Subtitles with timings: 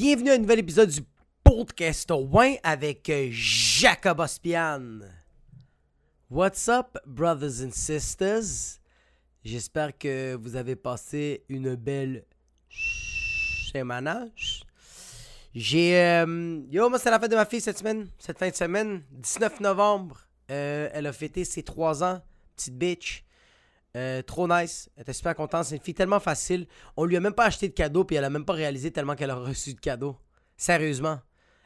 [0.00, 1.00] Bienvenue à un nouvel épisode du
[1.42, 5.00] podcast Win avec euh, Jacob Ospian.
[6.30, 8.78] What's up, brothers and sisters?
[9.44, 12.24] J'espère que vous avez passé une belle
[12.70, 14.30] semaine.
[15.52, 15.96] J'ai.
[15.96, 19.02] euh, Yo, moi, c'est la fête de ma fille cette semaine, cette fin de semaine,
[19.10, 20.28] 19 novembre.
[20.52, 22.22] Euh, elle a fêté ses 3 ans,
[22.54, 23.24] petite bitch.
[23.96, 24.90] Euh, trop nice.
[24.96, 25.64] Elle était super contente.
[25.64, 26.66] C'est une fille tellement facile.
[26.96, 29.14] On lui a même pas acheté de cadeau, puis elle a même pas réalisé tellement
[29.14, 30.16] qu'elle a reçu de cadeau.
[30.56, 31.20] Sérieusement.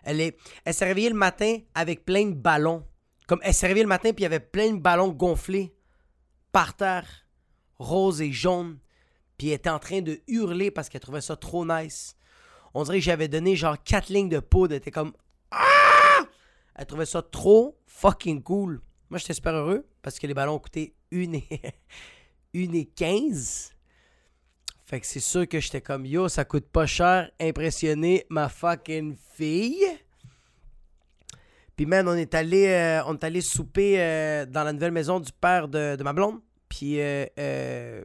[0.05, 2.85] Elle est, elle s'est réveillée le matin avec plein de ballons.
[3.27, 5.75] Comme elle s'est réveillée le matin, puis il y avait plein de ballons gonflés
[6.51, 7.07] par terre,
[7.79, 8.79] rose et jaune.
[9.39, 12.17] Puis elle était en train de hurler parce qu'elle trouvait ça trop nice.
[12.75, 14.73] On dirait que j'avais donné genre 4 lignes de poudre.
[14.75, 15.13] Elle était comme
[15.51, 16.23] Ah!
[16.75, 18.81] Elle trouvait ça trop fucking cool.
[19.13, 21.47] Moi, j'étais super heureux parce que les ballons ont coûté une et,
[22.55, 23.75] une et 15.
[24.87, 29.15] Fait que c'est sûr que j'étais comme yo, ça coûte pas cher, impressionner ma fucking
[29.35, 29.85] fille.
[31.77, 35.21] Puis man, on est allé, euh, on est allé souper euh, dans la nouvelle maison
[35.21, 36.41] du père de, de ma blonde.
[36.71, 38.03] Puis euh,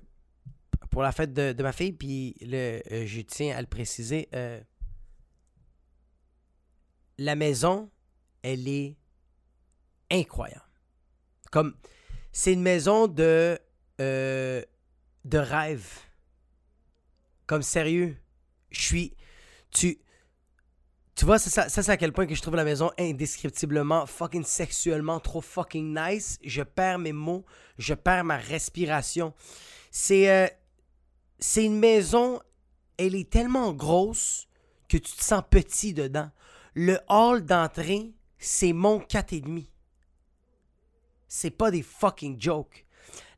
[0.90, 1.94] pour la fête de, de ma fille.
[1.94, 4.28] Puis le, je tiens à le préciser,
[7.18, 7.90] la maison,
[8.44, 8.98] elle est
[10.12, 10.67] incroyable.
[11.52, 11.76] Comme
[12.32, 13.60] c'est une maison de
[14.00, 14.62] euh,
[15.26, 15.88] de rêve.
[17.46, 18.18] Comme sérieux,
[18.72, 19.14] je suis
[19.72, 20.00] tu
[21.16, 25.20] tu vois ça, c'est à quel point que je trouve la maison indescriptiblement fucking sexuellement
[25.20, 26.38] trop fucking nice.
[26.44, 27.44] Je perds mes mots,
[27.80, 29.34] je perds ma respiration.
[29.90, 30.48] C'est euh,
[31.40, 32.40] c'est une maison,
[32.98, 34.48] elle est tellement grosse
[34.90, 36.30] que tu te sens petit dedans.
[36.74, 39.66] Le hall d'entrée, c'est mon 4,5.
[41.28, 42.86] C'est pas des fucking jokes.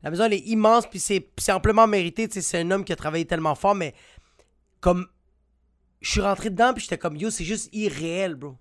[0.02, 2.28] La maison, elle est immense, puis c'est amplement mérité.
[2.30, 3.94] C'est un homme qui a travaillé tellement fort, mais
[4.80, 5.06] comme.
[6.00, 8.56] Je suis rentré dedans, puis j'étais comme, yo, c'est juste irréel, bro.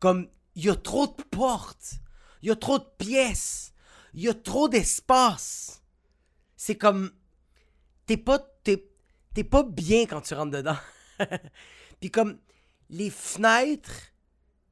[0.00, 2.00] Comme, il y a trop de portes.
[2.42, 3.72] Il y a trop de pièces.
[4.12, 5.82] Il y a trop d'espace.
[6.56, 7.12] C'est comme.
[8.06, 8.38] T'es pas.
[9.50, 10.78] Pas bien quand tu rentres dedans.
[12.00, 12.38] puis comme,
[12.90, 14.12] les fenêtres.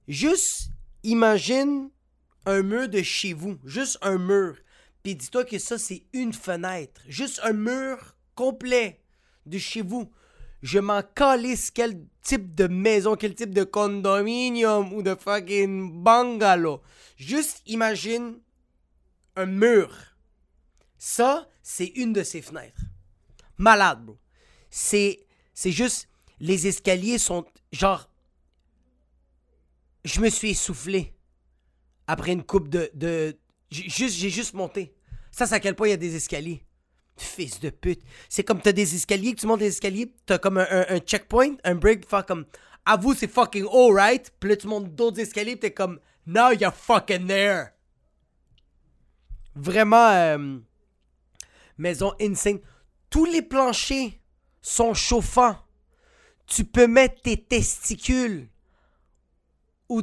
[0.08, 0.70] Juste
[1.02, 1.90] imagine
[2.46, 3.58] un mur de chez vous.
[3.64, 4.56] Juste un mur.
[5.02, 7.00] Puis dis-toi que ça, c'est une fenêtre.
[7.08, 9.00] Juste un mur complet
[9.46, 10.10] de chez vous.
[10.62, 16.80] Je m'en calisse quel type de maison, quel type de condominium ou de fucking bungalow.
[17.16, 18.40] Juste imagine
[19.36, 19.94] un mur.
[20.98, 22.80] Ça, c'est une de ces fenêtres.
[23.58, 24.18] Malade, bro.
[24.70, 26.08] C'est, c'est juste,
[26.40, 28.08] les escaliers sont genre.
[30.04, 31.13] Je me suis essoufflé
[32.06, 32.90] après une coupe de.
[32.94, 33.36] de
[33.70, 34.94] j'ai juste, monté.
[35.30, 36.64] Ça, c'est à quel point il y a des escaliers.
[37.16, 38.02] Fils de pute.
[38.28, 41.74] C'est comme t'as des escaliers, que tu montes des escaliers, t'as comme un, checkpoint, un
[41.74, 42.46] break, faire comme.
[42.86, 44.32] Avoue, c'est fucking alright.
[44.38, 45.98] Puis là, tu montes d'autres escaliers, t'es comme.
[46.26, 47.68] Now you're fucking there.
[49.54, 50.10] Vraiment.
[50.10, 50.58] euh,
[51.78, 52.60] maison insane.
[53.10, 54.12] Tous les planchers
[54.60, 55.56] sont chauffants.
[56.46, 58.48] Tu peux mettre tes testicules
[59.88, 60.02] ou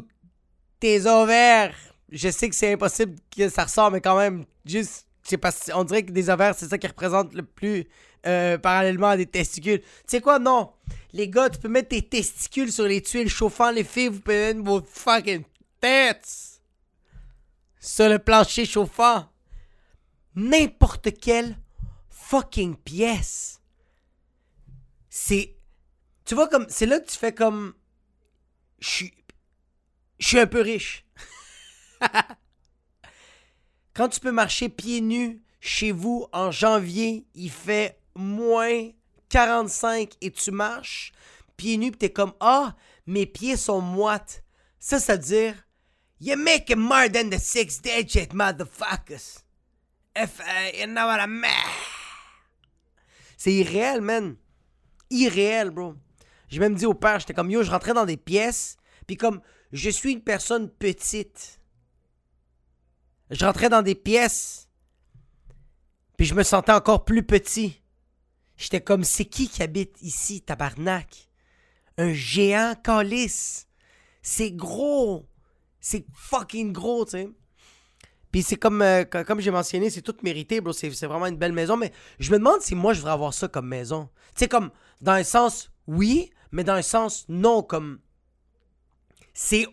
[0.80, 1.76] tes ovaires.
[2.12, 5.84] Je sais que c'est impossible que ça ressort, mais quand même, juste, c'est parce on
[5.86, 7.88] dirait que des ovaires, c'est ça qui représente le plus
[8.28, 9.80] euh, parallèlement à des testicules.
[9.80, 10.74] Tu sais quoi, non.
[11.14, 13.72] Les gars, tu peux mettre tes testicules sur les tuiles chauffant.
[13.72, 15.44] Les filles, vous pouvez mettre vos fucking
[15.80, 16.62] têtes
[17.80, 19.26] sur le plancher chauffant.
[20.36, 21.58] N'importe quelle
[22.10, 23.60] fucking pièce.
[25.10, 25.56] C'est.
[26.26, 26.66] Tu vois, comme.
[26.70, 27.74] C'est là que tu fais comme.
[28.80, 29.14] Je suis.
[30.20, 31.06] Je suis un peu riche.
[33.94, 38.90] Quand tu peux marcher pieds nus chez vous en janvier, il fait moins
[39.30, 41.12] 45 et tu marches
[41.62, 42.76] pieds nus, pis t'es comme Ah,
[43.06, 44.44] mes pieds sont moites.
[44.80, 45.56] Ça, ça veut dire
[46.20, 49.44] You make more than the six digit, motherfuckers.
[50.16, 51.50] If, uh, you know what I mean.
[53.38, 54.36] C'est irréel, man.
[55.10, 55.96] Irréel, bro.
[56.50, 58.78] J'ai même dit au père, j'étais comme yo, je rentrais dans des pièces,
[59.08, 61.61] puis comme je suis une personne petite.
[63.32, 64.68] Je rentrais dans des pièces,
[66.18, 67.82] puis je me sentais encore plus petit.
[68.58, 71.30] J'étais comme c'est qui qui habite ici, tabarnak?
[71.98, 73.68] Un géant calice.
[74.22, 75.28] C'est gros.
[75.80, 77.30] C'est fucking gros, tu sais.
[78.32, 80.74] Puis c'est comme, euh, co- comme j'ai mentionné, c'est tout mérité, bro.
[80.74, 81.76] C'est c'est vraiment une belle maison.
[81.76, 84.10] Mais je me demande si moi, je voudrais avoir ça comme maison.
[84.36, 87.64] Tu sais, comme, dans un sens, oui, mais dans un sens, non.
[87.64, 88.00] Comme,
[89.34, 89.66] c'est.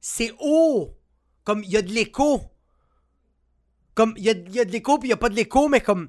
[0.00, 0.96] C'est haut.
[1.44, 2.42] Comme, il y a de l'écho.
[3.94, 5.68] Comme, il y a, y a de l'écho, puis il y a pas de l'écho,
[5.68, 6.08] mais comme.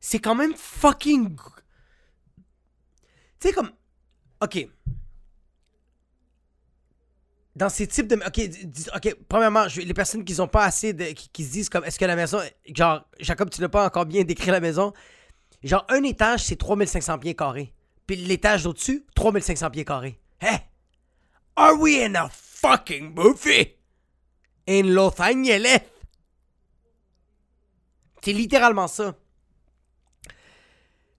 [0.00, 1.36] C'est quand même fucking.
[3.40, 3.70] Tu sais, comme.
[4.40, 4.66] Ok.
[7.54, 8.16] Dans ces types de.
[8.96, 11.04] Ok, premièrement, les personnes qui ont pas assez de.
[11.04, 11.84] qui, se disent comme.
[11.84, 12.40] Est-ce que la maison.
[12.74, 14.92] Genre, Jacob, tu n'as pas encore bien décrit la maison?
[15.62, 17.72] Genre, un étage, c'est 3500 pieds carrés.
[18.06, 20.18] Puis l'étage d'au-dessus, 3500 pieds carrés.
[20.40, 20.58] Hey!
[21.54, 22.28] Are we in a
[22.62, 23.76] fucking movie?
[24.66, 25.80] In Los Angeles?
[28.22, 29.16] C'est littéralement ça.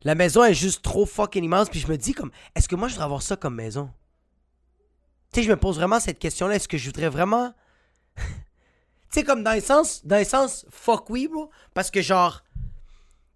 [0.03, 2.87] La maison est juste trop fucking immense, puis je me dis comme, est-ce que moi
[2.87, 3.89] je voudrais avoir ça comme maison?
[5.31, 7.53] Tu sais, je me pose vraiment cette question-là, est-ce que je voudrais vraiment...
[8.17, 8.23] tu
[9.09, 12.43] sais, comme dans le sens, dans le sens, fuck oui, bro, parce que genre,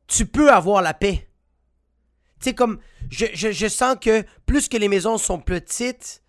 [0.08, 1.30] tu peux avoir la paix.
[2.40, 6.22] Tu sais, comme, je, je, je sens que plus que les maisons sont petites,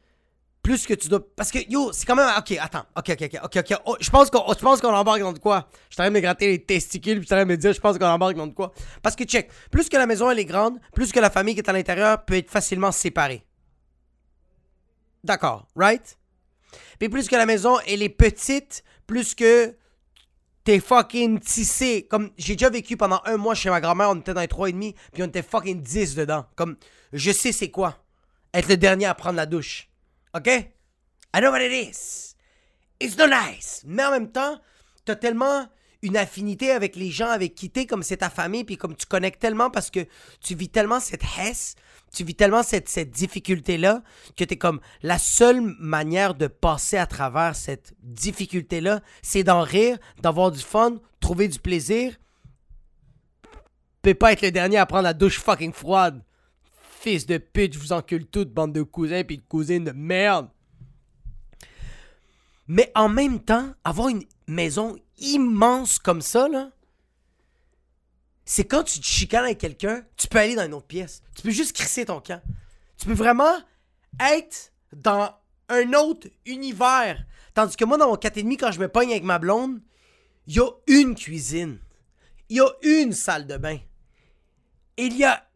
[0.68, 1.20] plus que tu dois.
[1.34, 2.28] Parce que, yo, c'est quand même.
[2.36, 2.84] Ok, attends.
[2.94, 3.78] Ok, ok, ok, ok, ok.
[3.86, 5.70] Oh, je pense qu'on pense qu'on embarque dans de quoi?
[5.88, 7.72] Je suis en train de me gratter les testicules, puis je suis de me dire,
[7.72, 8.74] je pense qu'on embarque dans de quoi?
[9.02, 11.60] Parce que, check, plus que la maison, elle est grande, plus que la famille qui
[11.60, 13.46] est à l'intérieur peut être facilement séparée.
[15.24, 16.18] D'accord, right?
[16.98, 19.74] Puis plus que la maison, elle est petite, plus que
[20.64, 22.06] t'es fucking tissé.
[22.10, 24.68] Comme, j'ai déjà vécu pendant un mois chez ma grand-mère, on était dans les trois
[24.68, 26.44] et demi, puis on était fucking 10 dedans.
[26.56, 26.76] Comme,
[27.14, 28.04] je sais c'est quoi.
[28.52, 29.87] Être le dernier à prendre la douche.
[30.34, 30.48] OK?
[30.48, 32.34] I know what it is.
[33.00, 33.82] It's not nice.
[33.86, 34.58] Mais en même temps,
[35.04, 35.68] t'as tellement
[36.02, 39.06] une affinité avec les gens avec qui t'es, comme c'est ta famille, puis comme tu
[39.06, 40.06] connectes tellement parce que
[40.40, 41.74] tu vis tellement cette hesse,
[42.12, 44.02] tu vis tellement cette, cette difficulté-là,
[44.36, 49.98] que t'es comme la seule manière de passer à travers cette difficulté-là, c'est d'en rire,
[50.20, 52.16] d'avoir du fun, trouver du plaisir,
[54.02, 56.22] peut pas être le dernier à prendre la douche fucking froide.
[57.00, 60.48] Fils de pute, je vous encule toutes, bande de cousins puis de cousines de merde.
[62.66, 66.70] Mais en même temps, avoir une maison immense comme ça, là,
[68.44, 71.22] c'est quand tu te chicanes avec quelqu'un, tu peux aller dans une autre pièce.
[71.36, 72.42] Tu peux juste crisser ton camp.
[72.96, 73.58] Tu peux vraiment
[74.18, 75.32] être dans
[75.68, 77.24] un autre univers.
[77.54, 79.80] Tandis que moi, dans mon 4,5, quand je me pogne avec ma blonde,
[80.48, 81.78] il y a une cuisine.
[82.48, 83.78] Il y a une salle de bain.
[84.96, 85.47] Il y a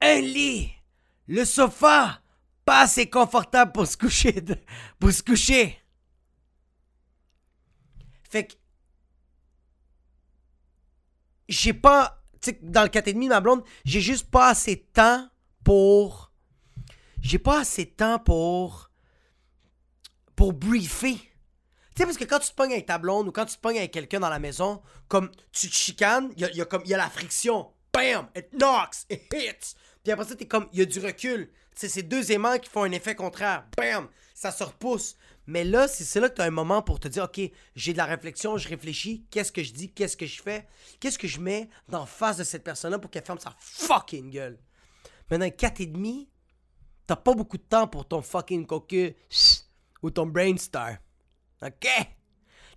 [0.00, 0.70] un lit.
[1.26, 2.20] Le sofa,
[2.64, 4.34] pas assez confortable pour se coucher.
[4.98, 5.78] pour se coucher.
[8.30, 8.54] Fait que.
[11.48, 12.22] J'ai pas.
[12.40, 15.28] Tu sais, dans le 4,5 de ma blonde, j'ai juste pas assez de temps
[15.62, 16.32] pour.
[17.20, 18.90] J'ai pas assez de temps pour.
[20.36, 21.16] Pour briefer.
[21.94, 23.60] Tu sais, parce que quand tu te pognes avec ta blonde ou quand tu te
[23.60, 26.50] pognes avec quelqu'un dans la maison, comme tu te chicanes, il y a,
[26.84, 27.72] y a la friction.
[27.92, 28.28] Bam!
[28.34, 29.06] It knocks!
[29.08, 29.76] It hits!
[30.04, 31.50] Puis après ça, t'es comme, il y a du recul.
[31.74, 33.66] C'est deux aimants qui font un effet contraire.
[33.76, 34.08] Bam!
[34.34, 35.16] Ça se repousse.
[35.46, 37.40] Mais là, c'est là que tu as un moment pour te dire, OK,
[37.74, 40.66] j'ai de la réflexion, je réfléchis, qu'est-ce que je dis, qu'est-ce que je fais,
[41.00, 44.58] qu'est-ce que je mets dans face de cette personne-là pour qu'elle ferme sa fucking gueule?
[45.30, 46.28] Maintenant, 4,5,
[47.06, 49.14] t'as pas beaucoup de temps pour ton fucking cocu
[50.02, 50.96] ou ton brainstar.
[51.62, 51.88] OK?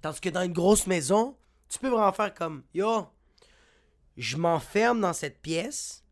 [0.02, 1.38] Tandis que dans une grosse maison,
[1.70, 3.08] tu peux vraiment faire comme Yo,
[4.16, 6.04] je m'enferme dans cette pièce,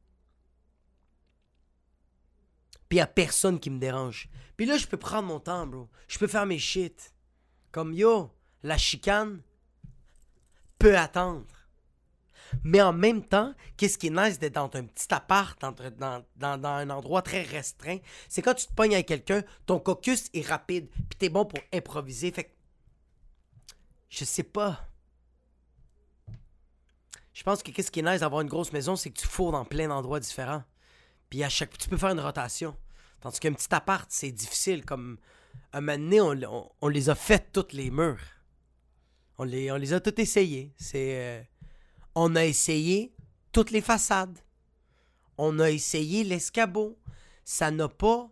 [2.89, 4.29] puis y a personne qui me dérange.
[4.57, 5.89] Puis là, je peux prendre mon temps, bro.
[6.07, 7.13] Je peux faire mes shit.
[7.71, 8.31] Comme Yo,
[8.63, 9.41] la chicane
[10.79, 11.45] peut attendre.
[12.63, 16.89] Mais en même temps, qu'est-ce qui est nice d'être dans un petit appart, dans un
[16.89, 17.97] endroit très restreint,
[18.29, 21.59] c'est quand tu te pognes avec quelqu'un, ton caucus est rapide, puis t'es bon pour
[21.73, 22.31] improviser.
[22.31, 22.51] Fait que,
[24.09, 24.87] je sais pas.
[27.33, 29.51] Je pense que qu'est-ce qui est nice d'avoir une grosse maison, c'est que tu fourres
[29.51, 30.63] dans plein d'endroits différents.
[31.43, 32.75] À chaque tu peux faire une rotation.
[33.21, 34.85] Tandis qu'un petit appart, c'est difficile.
[34.85, 35.17] Comme
[35.73, 36.47] un moment donné,
[36.81, 38.19] on, les a fait toutes les murs.
[39.37, 40.73] On les, a toutes essayés.
[40.95, 41.43] Euh,
[42.13, 43.13] on a essayé
[43.51, 44.37] toutes les façades.
[45.37, 46.97] On a essayé l'escabeau.
[47.43, 48.29] Ça n'a pas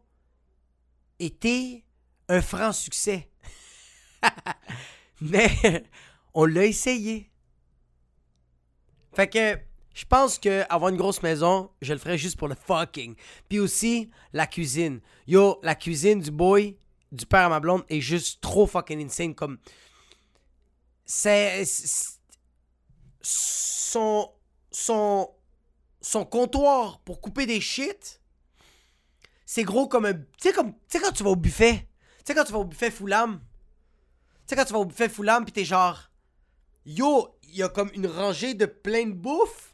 [1.19, 1.83] été
[2.29, 3.29] un franc succès.
[5.22, 5.83] Mais
[6.33, 7.29] on l'a essayé.
[9.13, 12.55] Fait que je pense que avoir une grosse maison, je le ferais juste pour le
[12.55, 13.15] fucking.
[13.47, 15.01] Puis aussi la cuisine.
[15.27, 16.77] Yo, la cuisine du boy,
[17.12, 19.59] du père à ma blonde est juste trop fucking insane comme
[21.05, 21.63] c'est
[23.21, 24.31] son
[24.71, 25.29] son
[26.01, 28.19] son comptoir pour couper des shit.
[29.45, 31.88] C'est gros comme un tu sais comme tu sais quand tu vas au buffet,
[32.19, 33.39] tu sais quand tu vas au buffet Foulam.
[33.39, 36.09] Tu sais quand tu vas au buffet Foulam puis t'es genre
[36.85, 39.72] Yo, il y a comme une rangée de plein de bouffe.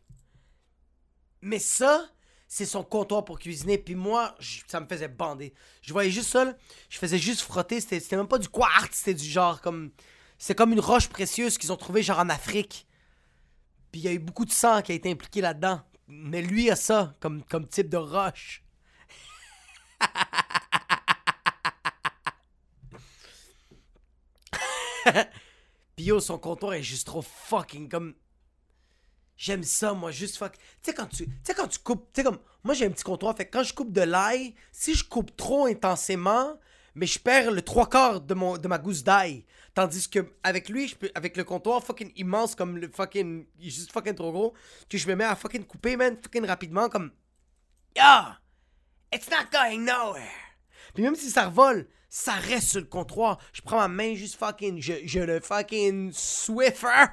[1.42, 2.10] Mais ça,
[2.48, 3.78] c'est son comptoir pour cuisiner.
[3.78, 4.36] Puis moi,
[4.68, 5.54] ça me faisait bander.
[5.82, 6.54] Je voyais juste ça,
[6.90, 7.80] je faisais juste frotter.
[7.80, 9.92] C'était même pas du quartz, c'était du genre comme.
[10.38, 12.88] C'est comme une roche précieuse qu'ils ont trouvée genre en Afrique.
[13.92, 15.82] Puis il y a eu beaucoup de sang qui a été impliqué là-dedans.
[16.08, 18.64] Mais lui a ça comme, comme type de roche.
[25.96, 28.16] Puis yo, son comptoir est juste trop fucking comme.
[29.40, 30.58] J'aime ça, moi, juste fuck.
[30.58, 32.90] Tu sais, quand tu, tu sais, quand tu coupes, tu sais, comme, moi j'ai un
[32.90, 36.60] petit comptoir, fait quand je coupe de l'ail, si je coupe trop intensément,
[36.94, 39.46] mais je perds le trois quarts de, mon, de ma gousse d'ail.
[39.74, 43.68] Tandis que avec lui, je peux, avec le comptoir fucking immense, comme le fucking, il
[43.68, 44.54] est juste fucking trop gros,
[44.90, 47.14] que je me mets à fucking couper, man, fucking rapidement, comme,
[47.96, 48.40] yeah,
[49.14, 50.28] it's not going nowhere.
[50.94, 53.40] Puis même si ça revole, ça reste sur le comptoir.
[53.54, 57.06] Je prends ma main juste fucking, je, je le fucking Swiffer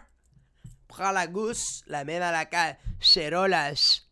[0.97, 2.77] prends la gousse, la mets dans la cale,
[3.49, 4.03] lâche.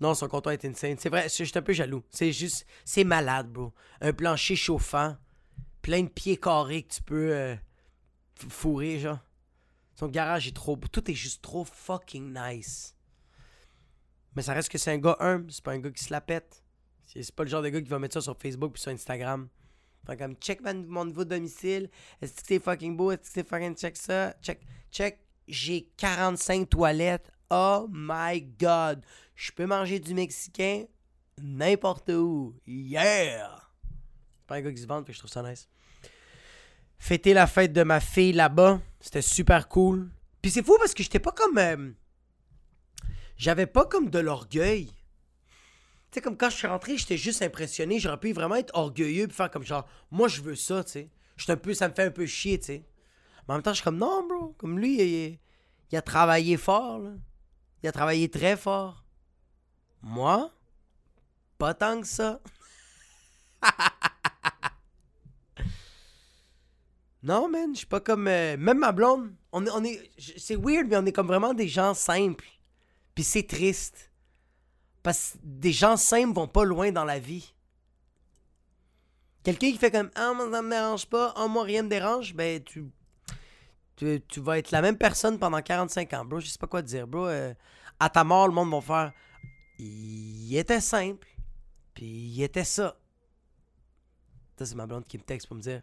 [0.00, 0.96] Non, son comptoir est insane.
[0.98, 2.04] C'est vrai, je suis un peu jaloux.
[2.10, 3.72] C'est juste, c'est malade, bro.
[4.02, 5.16] Un plancher chauffant,
[5.80, 7.56] plein de pieds carrés que tu peux euh,
[8.48, 9.18] fourrer, genre.
[9.94, 10.86] Son garage est trop beau.
[10.88, 12.94] Tout est juste trop fucking nice.
[14.34, 16.20] Mais ça reste que c'est un gars humble, c'est pas un gars qui se la
[16.20, 16.62] pète.
[17.06, 19.48] C'est pas le genre de gars qui va mettre ça sur Facebook puis sur Instagram.
[20.06, 21.90] Fait comme, check mon nouveau domicile.
[22.22, 23.10] Est-ce que c'est fucking beau?
[23.10, 24.34] Est-ce que c'est fucking check ça?
[24.40, 24.60] Check,
[24.90, 25.18] check.
[25.48, 27.30] J'ai 45 toilettes.
[27.50, 29.04] Oh my god.
[29.34, 30.84] Je peux manger du mexicain
[31.40, 32.54] n'importe où.
[32.66, 33.58] Yeah!
[34.38, 35.68] C'est pas un gars qui se vante, je trouve ça nice.
[36.98, 38.80] Fêter la fête de ma fille là-bas.
[39.00, 40.08] C'était super cool.
[40.40, 41.58] Puis c'est fou parce que j'étais pas comme.
[41.58, 41.90] Euh,
[43.36, 44.90] j'avais pas comme de l'orgueil
[46.16, 47.98] sais, comme quand je suis rentré, j'étais juste impressionné.
[47.98, 51.10] J'aurais pu vraiment être orgueilleux et faire comme genre, moi je veux ça, tu sais.
[51.48, 52.84] un peu, ça me fait un peu chier, tu sais.
[53.46, 54.54] Mais en même temps, je suis comme, non, bro.
[54.58, 55.38] Comme lui,
[55.92, 57.10] il, a travaillé fort, là.
[57.82, 59.04] Il a travaillé très fort.
[60.02, 60.50] Moi,
[61.58, 62.40] pas tant que ça.
[67.22, 68.26] non, man, je suis pas comme.
[68.26, 69.66] Euh, même ma blonde, on.
[69.68, 72.48] On est c'est weird, mais on est comme vraiment des gens simples.
[73.14, 74.10] Puis c'est triste.
[75.06, 77.54] Parce que des gens simples vont pas loin dans la vie.
[79.44, 82.34] Quelqu'un qui fait comme Ah, moi, ça me dérange pas, ah, moi, rien me dérange,
[82.34, 82.90] ben, tu,
[83.94, 86.40] tu, vas être la même personne pendant 45 ans, bro.
[86.40, 87.28] Je sais pas quoi te dire, bro.
[87.28, 87.54] Euh,
[88.00, 89.12] à ta mort, le monde va faire
[89.78, 91.28] Il était simple,
[91.94, 92.98] puis il était ça.
[94.58, 95.82] Ça, c'est ma blonde qui me texte pour me dire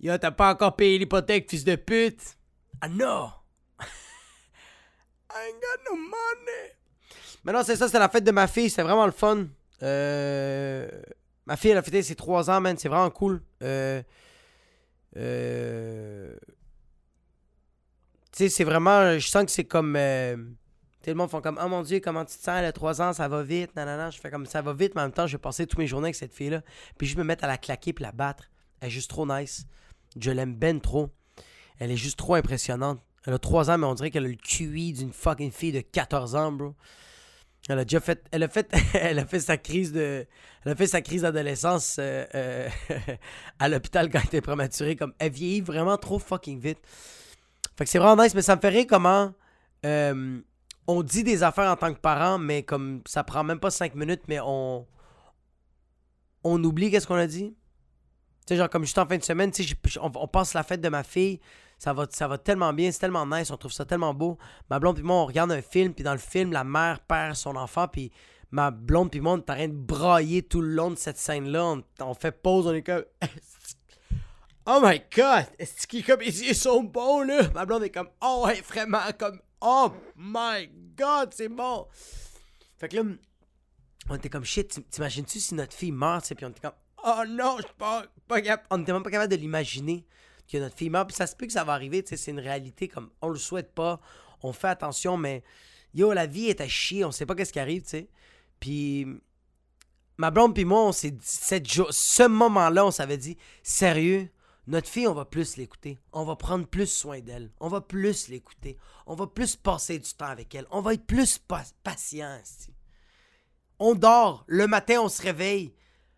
[0.00, 2.36] Yo, t'as pas encore payé l'hypothèque, fils de pute.
[2.82, 3.32] Ah non!
[3.80, 6.83] I ain't got no money!
[7.44, 8.70] Mais non, c'est ça, c'est la fête de ma fille.
[8.70, 9.46] C'était vraiment le fun.
[9.82, 10.88] Euh,
[11.46, 12.76] ma fille, elle a fêté ses 3 ans, man.
[12.78, 13.42] C'est vraiment cool.
[13.62, 14.02] Euh,
[15.16, 16.34] euh,
[18.32, 19.18] tu sais, c'est vraiment.
[19.18, 19.92] Je sens que c'est comme.
[19.92, 22.54] tout le monde font comme Oh mon Dieu, comment tu te sens?
[22.56, 23.76] Elle a 3 ans, ça va vite.
[23.76, 24.10] Nanana.
[24.10, 25.86] Je fais comme ça va vite, mais en même temps, je vais passer toutes mes
[25.86, 26.62] journées avec cette fille-là.
[26.96, 28.50] Puis je me mettre à la claquer puis la battre.
[28.80, 29.66] Elle est juste trop nice.
[30.18, 31.10] Je l'aime ben trop.
[31.78, 33.00] Elle est juste trop impressionnante.
[33.26, 35.80] Elle a 3 ans, mais on dirait qu'elle a le QI d'une fucking fille de
[35.80, 36.74] 14 ans, bro.
[37.68, 40.26] Elle a déjà fait, elle a fait, elle a fait sa crise de,
[40.64, 42.68] elle a fait sa crise d'adolescence euh, euh,
[43.58, 44.96] à l'hôpital quand elle était prématurée.
[44.96, 46.78] Comme, elle vieillit vraiment trop fucking vite.
[47.76, 49.32] Fait que c'est vraiment nice, mais ça me fait rire comment
[49.84, 50.40] euh,
[50.86, 53.94] on dit des affaires en tant que parent, mais comme ça prend même pas cinq
[53.94, 54.86] minutes, mais on,
[56.44, 57.56] on oublie qu'est-ce qu'on a dit.
[58.46, 60.62] Tu sais, genre comme juste en fin de semaine, tu sais, on, on passe la
[60.62, 61.40] fête de ma fille.
[61.84, 64.38] Ça va, ça va tellement bien, c'est tellement nice, on trouve ça tellement beau.
[64.70, 67.34] Ma blonde puis moi, on regarde un film, puis dans le film, la mère perd
[67.36, 68.10] son enfant, puis
[68.50, 71.18] ma blonde puis moi, on est en train de brailler tout le long de cette
[71.18, 71.76] scène-là.
[72.00, 73.04] On, fait pause, on est comme...
[74.66, 75.44] oh my God!
[75.58, 76.22] Est-ce qu'il comme...
[76.22, 77.50] Ils sont bons, là!
[77.54, 78.08] Ma blonde est comme...
[78.22, 79.38] Oh, ouais, vraiment, comme...
[79.60, 81.86] Oh my God, c'est bon!
[82.78, 83.02] Fait que là,
[84.08, 86.78] on était comme shit, t'imagines-tu si notre fille meurt, puis on était comme...
[87.04, 88.68] Oh non, je suis pas, pas capable.
[88.70, 90.06] On était même pas capable de l'imaginer
[90.50, 91.08] que notre fille meurt.
[91.08, 93.72] Puis ça se peut que ça va arriver, c'est une réalité comme on le souhaite
[93.74, 94.00] pas,
[94.42, 95.42] on fait attention, mais
[95.94, 98.08] yo, la vie est à chier, on sait pas qu'est-ce qui arrive, tu sais.
[98.60, 99.06] Puis
[100.16, 104.28] ma blonde puis moi, on s'est cette ce moment-là, on s'avait dit sérieux,
[104.66, 105.98] notre fille, on va plus l'écouter.
[106.12, 107.50] On va prendre plus soin d'elle.
[107.60, 108.78] On va plus l'écouter.
[109.06, 110.66] On va plus passer du temps avec elle.
[110.70, 111.38] On va être plus
[111.82, 112.40] patient.
[113.78, 114.44] On dort.
[114.46, 115.74] Le matin, on se réveille.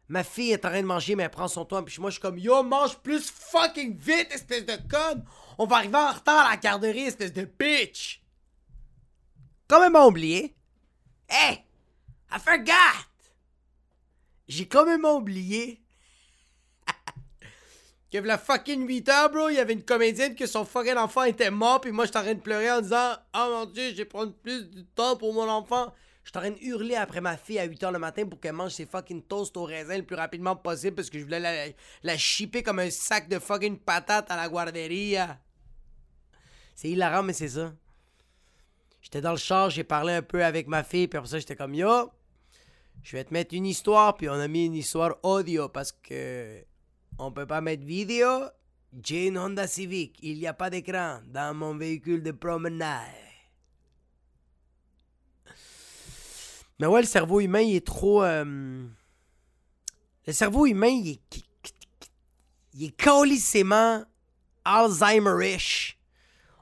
[0.08, 1.82] Ma fille est en train de manger, mais elle prend son temps.
[1.82, 5.24] Puis moi, je suis comme, yo, mange plus fucking vite, espèce de conne.
[5.58, 8.22] On va arriver en retard à la garderie, espèce de bitch.
[9.68, 10.54] Quand même oublié.
[11.28, 11.64] Hey,
[12.30, 13.06] I forgot.
[14.46, 15.82] J'ai quand même oublié
[18.12, 21.24] que la fucking 8 heures, bro, il y avait une comédienne que son fucking enfant
[21.24, 23.96] était mort, puis moi, j'étais en train de pleurer en disant, oh mon dieu, je
[23.96, 25.92] vais prendre plus de temps pour mon enfant.
[26.26, 28.84] Je suis en hurler après ma fille à 8h le matin pour qu'elle mange ses
[28.84, 31.66] fucking toasts au raisin le plus rapidement possible parce que je voulais la,
[32.02, 35.38] la chipper comme un sac de fucking patates à la guarderia.
[36.74, 37.72] C'est hilarant, mais c'est ça.
[39.00, 41.54] J'étais dans le char, j'ai parlé un peu avec ma fille, puis après ça, j'étais
[41.54, 42.10] comme Yo,
[43.04, 46.64] je vais te mettre une histoire, puis on a mis une histoire audio parce que
[47.20, 48.46] on peut pas mettre vidéo.
[49.00, 50.18] J'ai une Honda Civic.
[50.22, 53.25] Il n'y a pas d'écran dans mon véhicule de promenade.
[56.78, 58.22] Mais ouais, le cerveau humain, il est trop.
[58.22, 58.86] euh,
[60.26, 61.20] Le cerveau humain, il est.
[62.74, 64.04] Il est colissément
[64.64, 65.98] Alzheimerish.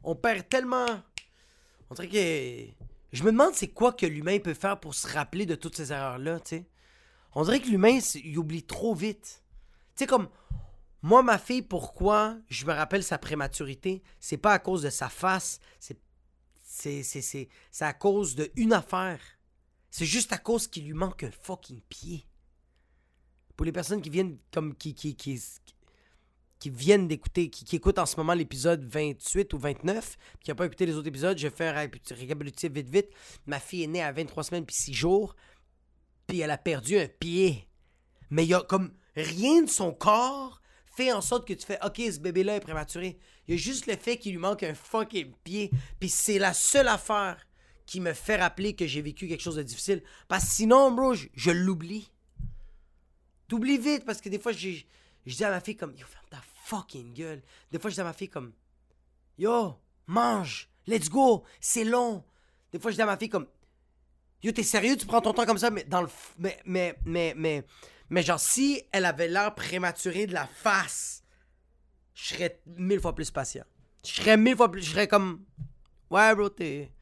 [0.04, 0.86] On perd tellement.
[1.90, 2.84] On dirait que.
[3.12, 5.92] Je me demande c'est quoi que l'humain peut faire pour se rappeler de toutes ces
[5.92, 6.66] erreurs-là, tu sais.
[7.34, 9.42] On dirait que l'humain, il oublie trop vite.
[9.96, 10.28] Tu sais, comme.
[11.02, 14.02] Moi, ma fille, pourquoi je me rappelle sa prématurité?
[14.20, 15.58] C'est pas à cause de sa face.
[15.78, 15.98] C'est,
[17.02, 17.48] c'est
[17.80, 19.20] à cause d'une affaire.
[19.96, 22.26] C'est juste à cause qu'il lui manque un fucking pied.
[23.54, 25.40] Pour les personnes qui viennent comme qui qui qui,
[26.68, 30.66] viennent d'écouter, qui, qui écoutent en ce moment l'épisode 28 ou 29, qui n'ont pas
[30.66, 33.08] écouté les autres épisodes, je vais faire un petit récapitulatif vite vite.
[33.46, 35.36] Ma fille est née à 23 semaines puis 6 jours,
[36.26, 37.68] puis elle a perdu un pied.
[38.30, 41.78] Mais il y a comme rien de son corps fait en sorte que tu fais
[41.84, 43.16] OK, ce bébé-là est prématuré.
[43.46, 45.70] Il y a juste le fait qu'il lui manque un fucking pied.
[46.00, 47.46] Puis c'est la seule affaire
[47.86, 50.02] qui me fait rappeler que j'ai vécu quelque chose de difficile.
[50.28, 52.10] Parce que sinon, bro, je, je l'oublie.
[53.48, 54.86] T'oublies vite parce que des fois, j'ai,
[55.26, 57.42] je dis à ma fille comme Yo, ferme ta fucking gueule.
[57.70, 58.52] Des fois, je dis à ma fille comme
[59.38, 59.74] Yo,
[60.06, 62.24] mange, let's go, c'est long.
[62.72, 63.46] Des fois, je dis à ma fille comme
[64.42, 66.08] Yo, t'es sérieux, tu prends ton temps comme ça, mais dans le.
[66.38, 67.64] Mais, mais, mais, mais,
[68.10, 71.22] mais genre, si elle avait l'air prématurée de la face,
[72.14, 73.64] je serais mille fois plus patient.
[74.04, 74.82] Je serais mille fois plus.
[74.82, 75.44] Je serais comme.
[76.10, 76.92] Ouais, bro, t'es.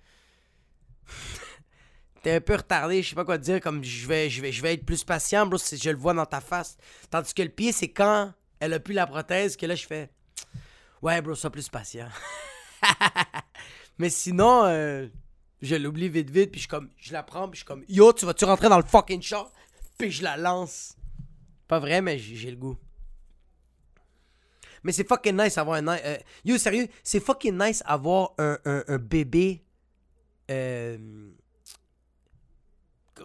[2.23, 4.63] T'es un peu retardé, je sais pas quoi dire, comme je vais, je vais, je
[4.63, 6.77] vais être plus patient, bro, si je le vois dans ta face.
[7.11, 10.09] Tandis que le pied, c'est quand elle a plus la prothèse que là, je fais.
[11.03, 12.09] Ouais, bro, sois plus patient.
[13.99, 15.09] Mais sinon, euh,
[15.61, 18.25] je l'oublie vite, vite, puis je, comme, je la prends, puis je comme, yo, tu
[18.25, 19.51] vas-tu rentrer dans le fucking chat?
[19.99, 20.97] Puis je la lance.
[21.67, 22.79] Pas vrai, mais j'ai le goût.
[24.85, 25.89] Mais c'est fucking nice avoir un.
[25.89, 29.65] euh, yo, sérieux, c'est fucking nice avoir un bébé.
[30.53, 30.99] Euh,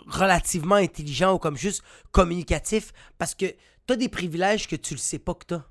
[0.08, 3.46] relativement intelligent ou comme juste communicatif parce que
[3.86, 5.60] t'as des privilèges que tu le sais pas que t'as.
[5.60, 5.64] Tu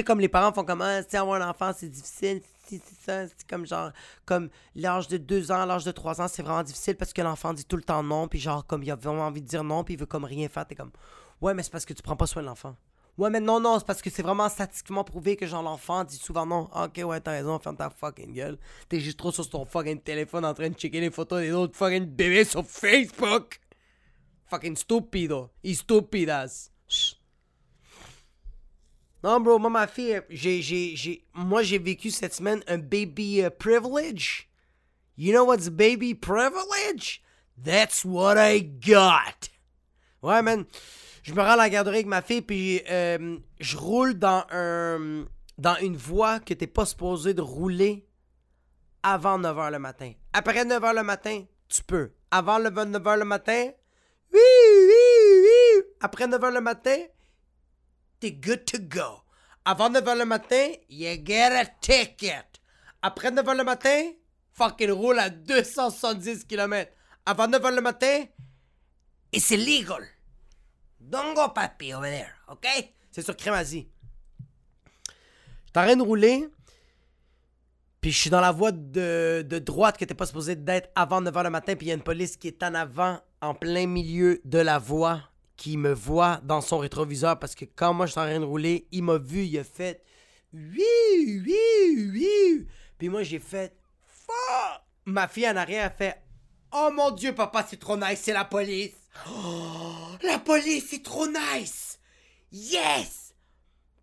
[0.00, 3.48] sais, comme les parents font comme, ah, avoir un enfant, c'est difficile, c'est ça, c'est
[3.48, 3.92] comme genre,
[4.24, 7.54] comme l'âge de 2 ans, l'âge de 3 ans, c'est vraiment difficile parce que l'enfant
[7.54, 9.84] dit tout le temps non, puis genre, comme il a vraiment envie de dire non,
[9.84, 10.90] puis il veut comme rien faire, t'es comme,
[11.40, 12.76] ouais, mais c'est parce que tu prends pas soin de l'enfant.
[13.18, 16.16] Ouais, mais non, non, c'est parce que c'est vraiment statistiquement prouvé que genre l'enfant dit
[16.16, 16.68] souvent non.
[16.72, 18.58] Ah, Ok, ouais, t'as raison, ferme ta fucking gueule.
[18.88, 21.76] T'es juste trop sur ton fucking téléphone en train de checker les photos des autres
[21.76, 23.58] fucking bébés sur Facebook.
[24.50, 25.50] Fucking stupido.
[25.64, 26.70] Y stupidas.
[29.24, 33.40] Non, bro, moi, ma fille, j'ai, j'ai, j'ai, moi, j'ai vécu cette semaine un baby
[33.40, 34.48] uh, privilege.
[35.16, 37.22] You know what's baby privilege?
[37.56, 39.48] That's what I got.
[40.22, 40.66] Ouais, man.
[41.26, 45.24] Je me rends à la garderie avec ma fille, puis euh, je roule dans un
[45.58, 48.06] dans une voie que t'es pas supposé de rouler
[49.02, 50.12] avant 9h le matin.
[50.32, 52.12] Après 9h le matin, tu peux.
[52.30, 53.70] Avant le 9h le matin,
[54.32, 55.82] oui, oui, oui.
[56.00, 56.96] Après 9h le matin,
[58.20, 59.24] t'es good to go.
[59.64, 62.46] Avant 9h le matin, you get a ticket.
[63.02, 64.12] Après 9h le matin,
[64.52, 66.88] fucking roule à 270 km.
[67.24, 68.26] Avant 9h le matin,
[69.32, 70.06] it's illegal.
[71.08, 72.66] Don't go papi over there, ok?
[73.12, 73.88] C'est sur Crémazie.
[75.66, 76.48] J'étais en train de rouler,
[78.00, 81.44] puis je suis dans la voie de, droite que t'es pas supposé d'être avant 9h
[81.44, 84.40] le matin, puis il y a une police qui est en avant, en plein milieu
[84.44, 85.22] de la voie,
[85.56, 88.44] qui me voit dans son rétroviseur, parce que quand moi je suis en train de
[88.44, 90.02] rouler, il m'a vu, il a fait
[90.52, 92.66] oui, oui, oui.
[92.98, 94.82] Puis moi j'ai fait fuck.
[95.04, 96.20] Ma fille en arrière a fait
[96.72, 98.96] Oh mon dieu, papa, c'est trop nice, c'est la police.
[99.28, 101.98] Oh, la police, c'est trop nice.
[102.52, 103.34] Yes.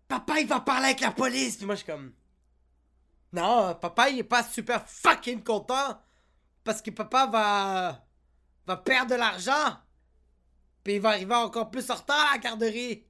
[0.08, 1.56] Papa, il va parler avec la police.
[1.56, 2.12] Puis moi, je suis comme.
[3.32, 6.00] Non, papa, il est pas super fucking content.
[6.62, 8.06] Parce que papa va.
[8.66, 9.78] va perdre de l'argent.
[10.82, 13.06] Puis il va arriver encore plus en retard à la garderie.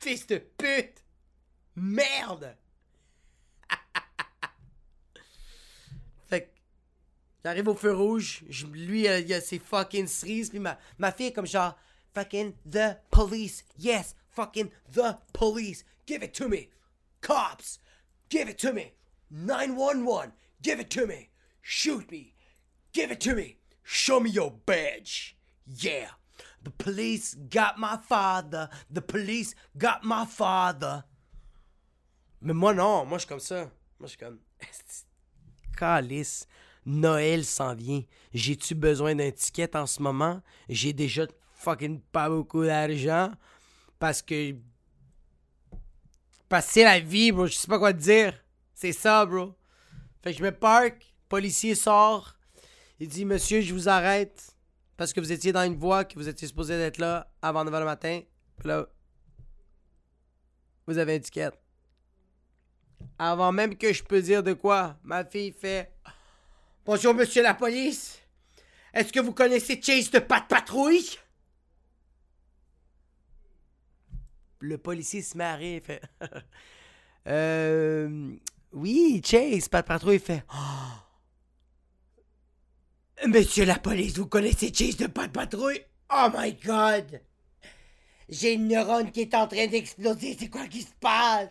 [0.00, 1.04] Fils de pute.
[1.74, 2.56] Merde.
[6.28, 6.60] fait que.
[7.44, 11.10] J'arrive au feu rouge, je- lui, euh, il a ses fucking cerises, puis ma, ma
[11.10, 11.76] fille comme genre,
[12.14, 16.68] fucking the police, yes, fucking the police, give it to me.
[17.22, 17.78] Cops,
[18.28, 18.92] give it to me.
[19.30, 21.30] 911, give it to me.
[21.62, 22.34] Shoot me,
[22.92, 23.56] give it to me.
[23.84, 25.36] Show me your badge.
[25.66, 26.10] Yeah.
[26.62, 28.68] The police got my father.
[28.90, 31.04] The police got my father.
[32.42, 33.06] Mais moi, non.
[33.06, 33.70] Moi, je suis comme ça.
[33.98, 34.38] Moi, je suis comme.
[35.76, 36.46] Calice.
[36.86, 38.02] Noël s'en vient.
[38.32, 40.40] J'ai-tu besoin d'un ticket en ce moment?
[40.68, 43.32] J'ai déjà fucking pas beaucoup d'argent.
[43.98, 44.54] Parce que
[46.50, 47.46] Passer la vie, bro.
[47.46, 48.34] Je sais pas quoi te dire.
[48.74, 49.54] C'est ça, bro.
[50.20, 51.14] Fait que je me parque.
[51.28, 52.34] Policier sort.
[52.98, 54.56] Il dit Monsieur, je vous arrête.
[54.96, 57.78] Parce que vous étiez dans une voie, que vous étiez supposé d'être là avant 9h
[57.78, 58.20] le matin.
[58.58, 58.84] Puis là,
[60.88, 61.54] vous avez une étiquette.
[63.16, 65.94] Avant même que je peux dire de quoi, ma fille fait
[66.86, 68.18] Bonjour, monsieur la police.
[68.94, 71.18] Est-ce que vous connaissez Chase de Pat Patrouille?
[74.60, 76.02] Le policier se marie et fait
[77.26, 78.30] Euh.
[78.72, 80.42] Oui, Chase, Pat Patrouille fait
[83.26, 85.82] Monsieur la police, vous connaissez Chase de Pat Patrouille?
[86.10, 87.20] Oh my god!
[88.30, 91.50] J'ai une neurone qui est en train d'exploser, c'est quoi qui se passe?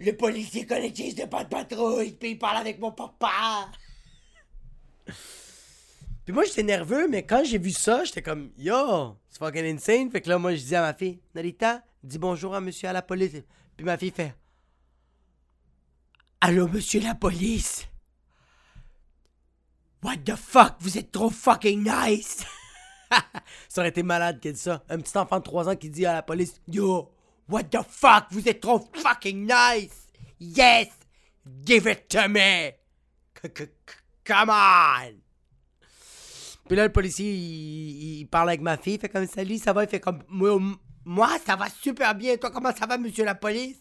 [0.00, 3.70] Le policier Chase de Pat Patrouille, puis il parle avec mon papa!
[6.26, 10.10] Puis moi, j'étais nerveux, mais quand j'ai vu ça, j'étais comme Yo, c'est fucking insane.
[10.10, 12.92] Fait que là, moi, je dis à ma fille Narita, dis bonjour à monsieur à
[12.92, 13.42] la police.
[13.76, 14.34] Puis ma fille fait
[16.40, 17.86] Allô, monsieur la police?
[20.02, 20.74] What the fuck?
[20.80, 22.44] Vous êtes trop fucking nice!
[23.68, 24.82] ça aurait été malade qu'elle dise ça.
[24.88, 27.08] Un petit enfant de 3 ans qui dit à la police Yo,
[27.48, 28.26] what the fuck?
[28.30, 30.08] Vous êtes trop fucking nice!
[30.38, 30.88] Yes!
[31.64, 32.72] Give it to me!
[34.24, 35.20] Come on!
[36.66, 39.84] Puis là, le policier, il, parle avec ma fille, il fait comme salut, ça va,
[39.84, 40.24] il fait comme
[41.06, 42.36] moi, ça va super bien.
[42.36, 43.78] Toi, comment ça va, monsieur la police?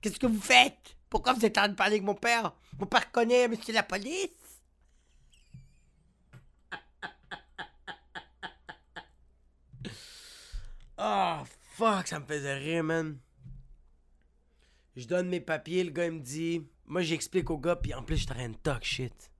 [0.00, 0.96] Qu'est-ce que vous faites?
[1.10, 2.52] Pourquoi vous êtes en train de parler avec mon père?
[2.78, 4.30] Mon père connaît monsieur la police?
[10.98, 11.42] Oh,
[11.76, 13.18] fuck, ça me faisait rire, man.
[14.96, 16.62] Je donne mes papiers, le gars, il me dit.
[16.86, 19.30] Moi, j'explique au gars, puis en plus, je train de talk shit.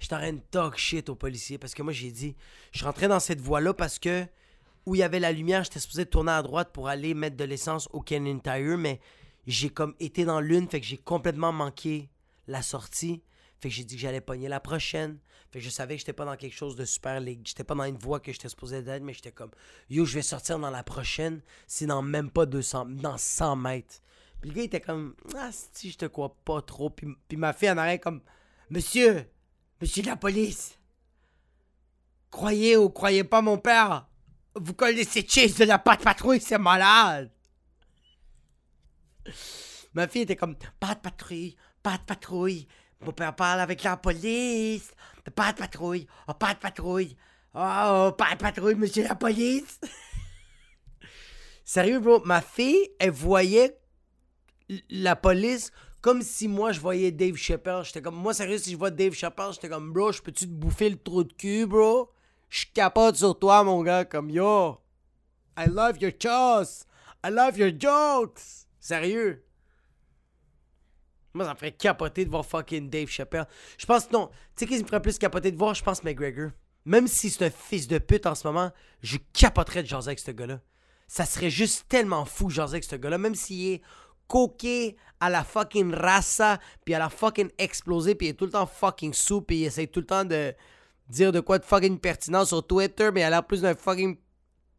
[0.00, 2.34] Je train de talk shit au policier parce que moi, j'ai dit.
[2.72, 4.26] Je rentré dans cette voie-là parce que
[4.86, 7.44] où il y avait la lumière, j'étais supposé tourner à droite pour aller mettre de
[7.44, 9.00] l'essence au Canyon Tire, mais
[9.46, 12.10] j'ai comme été dans l'une, fait que j'ai complètement manqué
[12.46, 13.22] la sortie.
[13.64, 15.16] Fait que j'ai dit que j'allais pogner la prochaine.
[15.50, 17.84] Fait que je savais que j'étais pas dans quelque chose de super J'étais pas dans
[17.84, 19.52] une voie que j'étais supposé d'être, mais j'étais comme
[19.88, 21.40] Yo, je vais sortir dans la prochaine.
[21.66, 24.02] C'est dans même pas 200, dans 100 mètres.
[24.42, 26.90] Puis le gars était comme Ah, si, je te crois pas trop.
[26.90, 28.20] Puis, puis ma fille en arrière comme
[28.68, 29.30] Monsieur,
[29.80, 30.78] monsieur de la police.
[32.30, 34.06] Croyez ou croyez pas mon père.
[34.56, 37.30] Vous connaissez Chase de la patrouille, c'est malade.
[39.94, 42.68] Ma fille était comme Pas de patrouille, pas de patrouille.
[43.04, 44.90] Mon père parle avec la police.
[45.34, 46.06] Pas de patrouille.
[46.28, 47.16] Oh, pas de patrouille.
[47.54, 49.80] Oh, pas de patrouille, monsieur la police.
[51.64, 53.78] Sérieux, bro, ma fille, elle voyait
[54.90, 57.82] la police comme si moi je voyais Dave Chappelle.
[57.84, 60.52] J'étais comme, moi, sérieux, si je vois Dave Chappelle, j'étais comme, bro, je peux-tu te
[60.52, 62.10] bouffer le trou de cul, bro?
[62.50, 64.78] Je capote sur toi, mon gars, comme, yo,
[65.56, 66.86] I love your choice.
[67.24, 68.66] I love your jokes.
[68.80, 69.42] Sérieux.
[71.34, 73.46] Moi, ça me ferait capoter de voir fucking Dave Chappelle.
[73.76, 74.30] Je pense, non.
[74.56, 75.74] Tu sais qui me ferait plus capoter de voir?
[75.74, 76.50] Je pense McGregor.
[76.84, 78.70] Même si c'est un fils de pute en ce moment,
[79.02, 80.60] je capoterais de jaser avec ce gars-là.
[81.08, 83.18] Ça serait juste tellement fou de jaser avec ce gars-là.
[83.18, 83.82] Même s'il est
[84.28, 88.52] coqué à la fucking raça, puis à la fucking exploser, puis il est tout le
[88.52, 90.54] temps fucking sous, puis il essaie tout le temps de
[91.08, 94.16] dire de quoi de fucking pertinent sur Twitter, mais il a l'air plus d'un fucking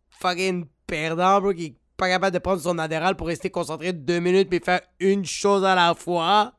[0.10, 4.50] fucking perdant, bro, qui pas capable de prendre son adhéral pour rester concentré deux minutes
[4.50, 6.54] puis faire une chose à la fois.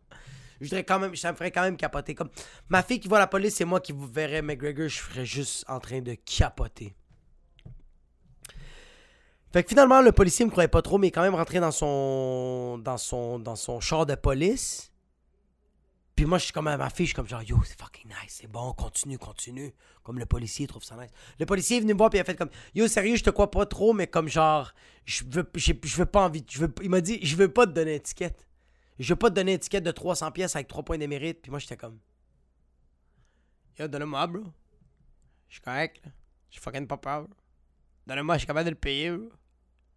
[0.61, 2.14] Je dirais quand même, ça me ferait quand même capoter.
[2.14, 2.31] Comme
[2.68, 5.64] ma fille qui voit la police, c'est moi qui vous verrais McGregor, je serais juste
[5.68, 6.94] en train de capoter.
[9.53, 11.61] Fait que finalement, le policier me croyait pas trop, mais il est quand même rentré
[11.61, 14.92] dans son, dans son, dans son char de police.
[16.16, 18.09] Puis moi, je suis comme à ma fille, je suis comme genre, yo, c'est fucking
[18.09, 19.74] nice, c'est bon, continue, continue.
[20.02, 21.11] Comme le policier trouve ça nice.
[21.38, 23.29] Le policier est venu me voir, puis il a fait comme, yo, sérieux, je te
[23.29, 24.72] crois pas trop, mais comme genre,
[25.05, 27.72] je veux, je veux pas envie, je veux, il m'a dit, je veux pas te
[27.72, 28.48] donner étiquette.
[28.98, 31.42] Je veux pas te donner étiquette de 300 pièces avec 3 points de mérite.
[31.42, 31.98] Puis moi, j'étais comme,
[33.79, 34.44] yo, donne-moi, bro.
[35.48, 36.12] Je suis correct, là.
[36.48, 37.26] Je suis fucking pas peur,
[38.07, 39.29] Donne-moi, je suis capable de le payer, bro.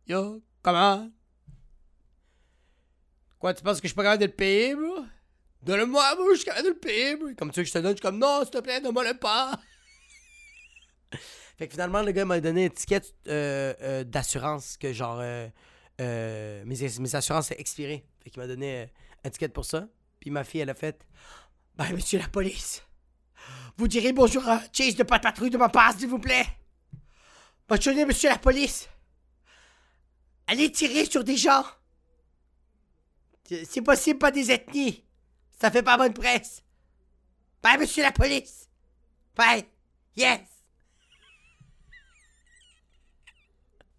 [0.05, 1.09] Yo, comment?
[3.39, 5.05] Quoi, tu penses que je suis pas capable de le payer, bro?
[5.61, 7.17] Donne-le-moi, moi, je suis capable de le payer.
[7.37, 9.03] Comme tu veux que je te donne, je suis comme non, s'il te plaît, donne-moi
[9.03, 9.59] le pas.
[11.57, 15.49] fait que finalement, le gars m'a donné une étiquette euh, euh, d'assurance que genre euh,
[15.99, 18.05] mes, mes assurances expirées.
[18.23, 18.89] Fait qu'il m'a donné
[19.23, 19.87] une étiquette pour ça.
[20.19, 21.05] Puis ma fille, elle a fait
[21.75, 22.83] Ben, monsieur la police,
[23.77, 26.45] vous direz bonjour à Chase de patrouille de ma part, s'il vous plaît.
[27.67, 28.89] Bonjour, monsieur la police.
[30.47, 31.63] Allez tirer sur des gens.
[33.45, 35.03] C'est possible, pas des ethnies.
[35.61, 36.63] Ça fait pas bonne presse.
[37.61, 38.69] Bye, monsieur la police.
[39.35, 39.65] Bye.
[40.15, 40.59] Yes.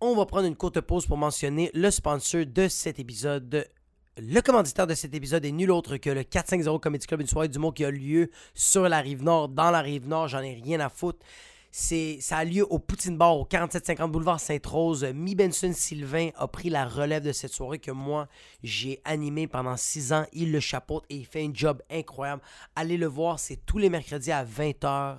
[0.00, 3.68] on va prendre une courte pause pour mentionner le sponsor de cet épisode.
[4.16, 7.48] Le commanditaire de cet épisode est nul autre que le 450 Comedy Club, une soirée
[7.48, 10.54] du mot qui a lieu sur la rive nord, dans la rive nord, j'en ai
[10.54, 11.24] rien à foutre.
[11.72, 15.04] C'est, ça a lieu au Poutine Bar, au 4750 boulevard Sainte-Rose.
[15.14, 18.26] Mi Benson Sylvain a pris la relève de cette soirée que moi,
[18.64, 20.26] j'ai animée pendant six ans.
[20.32, 22.42] Il le chapeaute et il fait un job incroyable.
[22.74, 25.18] Allez le voir, c'est tous les mercredis à 20h.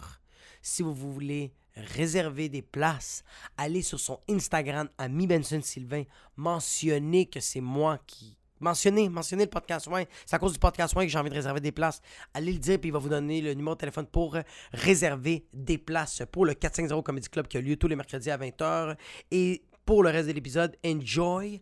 [0.62, 3.24] Si vous voulez réserver des places,
[3.58, 6.04] allez sur son Instagram à Mi Benson Sylvain.
[6.36, 10.06] Mentionnez que c'est moi qui, Mentionnez, mentionnez le podcast Wine.
[10.26, 12.02] C'est à cause du podcast Wine que j'ai envie de réserver des places.
[12.34, 14.38] Allez le dire, puis il va vous donner le numéro de téléphone pour
[14.72, 18.38] réserver des places pour le 450 Comedy Club qui a lieu tous les mercredis à
[18.38, 18.96] 20h.
[19.32, 21.60] Et pour le reste de l'épisode, enjoy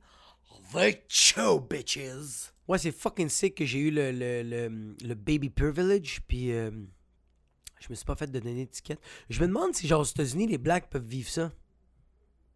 [0.73, 2.51] the show, bitches!
[2.67, 6.69] Ouais, c'est fucking sick que j'ai eu le, le, le, baby privilege, puis euh,
[7.79, 8.99] je me suis pas fait de donner d'étiquette.
[9.29, 11.51] Je me demande si, genre, aux États-Unis, les blacks peuvent vivre ça.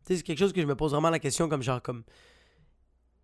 [0.06, 2.04] Tu sais, c'est quelque chose que je me pose vraiment la question, comme genre, comme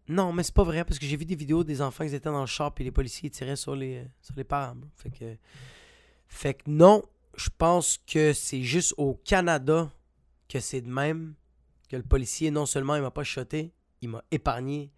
[0.10, 2.30] non, mais c'est pas vrai parce que j'ai vu des vidéos des enfants qui étaient
[2.30, 4.76] dans le shop et les policiers tiraient sur les, sur les parents.
[4.96, 5.38] Fait que,
[6.28, 7.04] fait que non,
[7.36, 9.92] je pense que c'est juste au Canada
[10.48, 11.36] que c'est de même
[11.90, 14.92] que le policier, non seulement il m'a pas shoté, il m'a épargné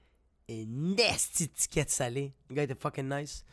[0.48, 2.34] une nasty étiquette salée.
[2.50, 3.44] Le gars était fucking nice.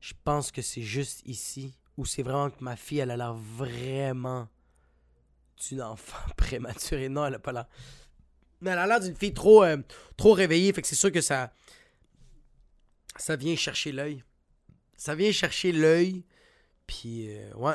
[0.00, 3.34] Je pense que c'est juste ici où c'est vraiment que ma fille, elle a l'air
[3.34, 4.48] vraiment
[5.68, 7.10] d'une enfant prématurée.
[7.10, 7.66] Non, elle a pas l'air.
[8.60, 9.78] Mais elle a l'air d'une fille trop, euh,
[10.16, 11.52] trop réveillée, fait que c'est sûr que ça.
[13.16, 14.22] Ça vient chercher l'œil.
[14.96, 16.24] Ça vient chercher l'œil.
[16.86, 17.74] Puis, euh, ouais.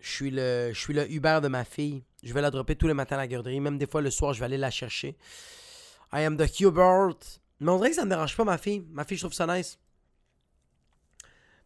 [0.00, 2.02] Je suis le, je le Uber de ma fille.
[2.24, 3.60] Je vais la dropper tous les matins à la garderie.
[3.60, 5.16] Même des fois, le soir, je vais aller la chercher.
[6.12, 7.16] I am the Hubert.
[7.60, 8.84] Mais on dirait que ça ne me dérange pas, ma fille.
[8.90, 9.78] Ma fille, je trouve ça nice.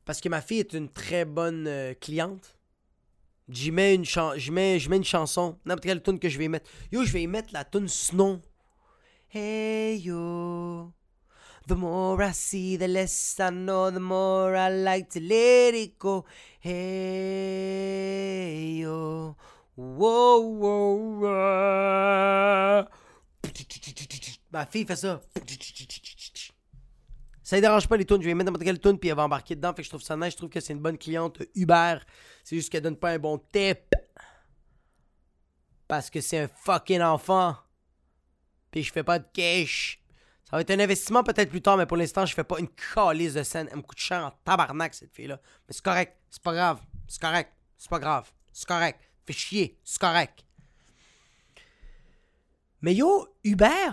[0.05, 2.56] Parce que ma fille est une très bonne euh, cliente.
[3.49, 4.05] J'y mets une,
[4.51, 6.69] mets, mets une chanson, n'importe quelle tune que je vais mettre.
[6.91, 8.41] Yo, je vais y mettre la tune Snow.
[9.33, 10.93] Hey yo,
[11.69, 15.97] the more I see, the less I know, the more I like to let it
[15.97, 16.25] go.
[16.61, 16.79] Hey
[18.81, 19.37] yo,
[19.77, 22.87] whoa, whoa, whoa.
[24.51, 25.21] Ma fille fait ça.
[27.47, 28.21] Ça ne dérange pas les tunes.
[28.21, 29.73] Je vais mettre n'importe quelle tune puis elle va embarquer dedans.
[29.73, 30.33] Fait que je trouve ça nice.
[30.33, 31.99] Je trouve que c'est une bonne cliente Uber.
[32.43, 33.95] C'est juste qu'elle donne pas un bon tip.
[35.87, 37.55] Parce que c'est un fucking enfant.
[38.73, 40.03] Puis je fais pas de cash.
[40.51, 42.69] Ça va être un investissement peut-être plus tard, mais pour l'instant, je fais pas une
[42.93, 43.69] calice de scène.
[43.71, 45.41] Elle me coûte cher en tabarnak, cette fille-là.
[45.69, 46.17] Mais c'est correct.
[46.29, 46.81] C'est pas grave.
[47.07, 47.53] C'est correct.
[47.77, 48.33] C'est pas grave.
[48.53, 48.99] C'est correct.
[49.25, 49.79] Fais chier.
[49.85, 50.45] C'est correct.
[52.81, 53.93] Mais yo, Uber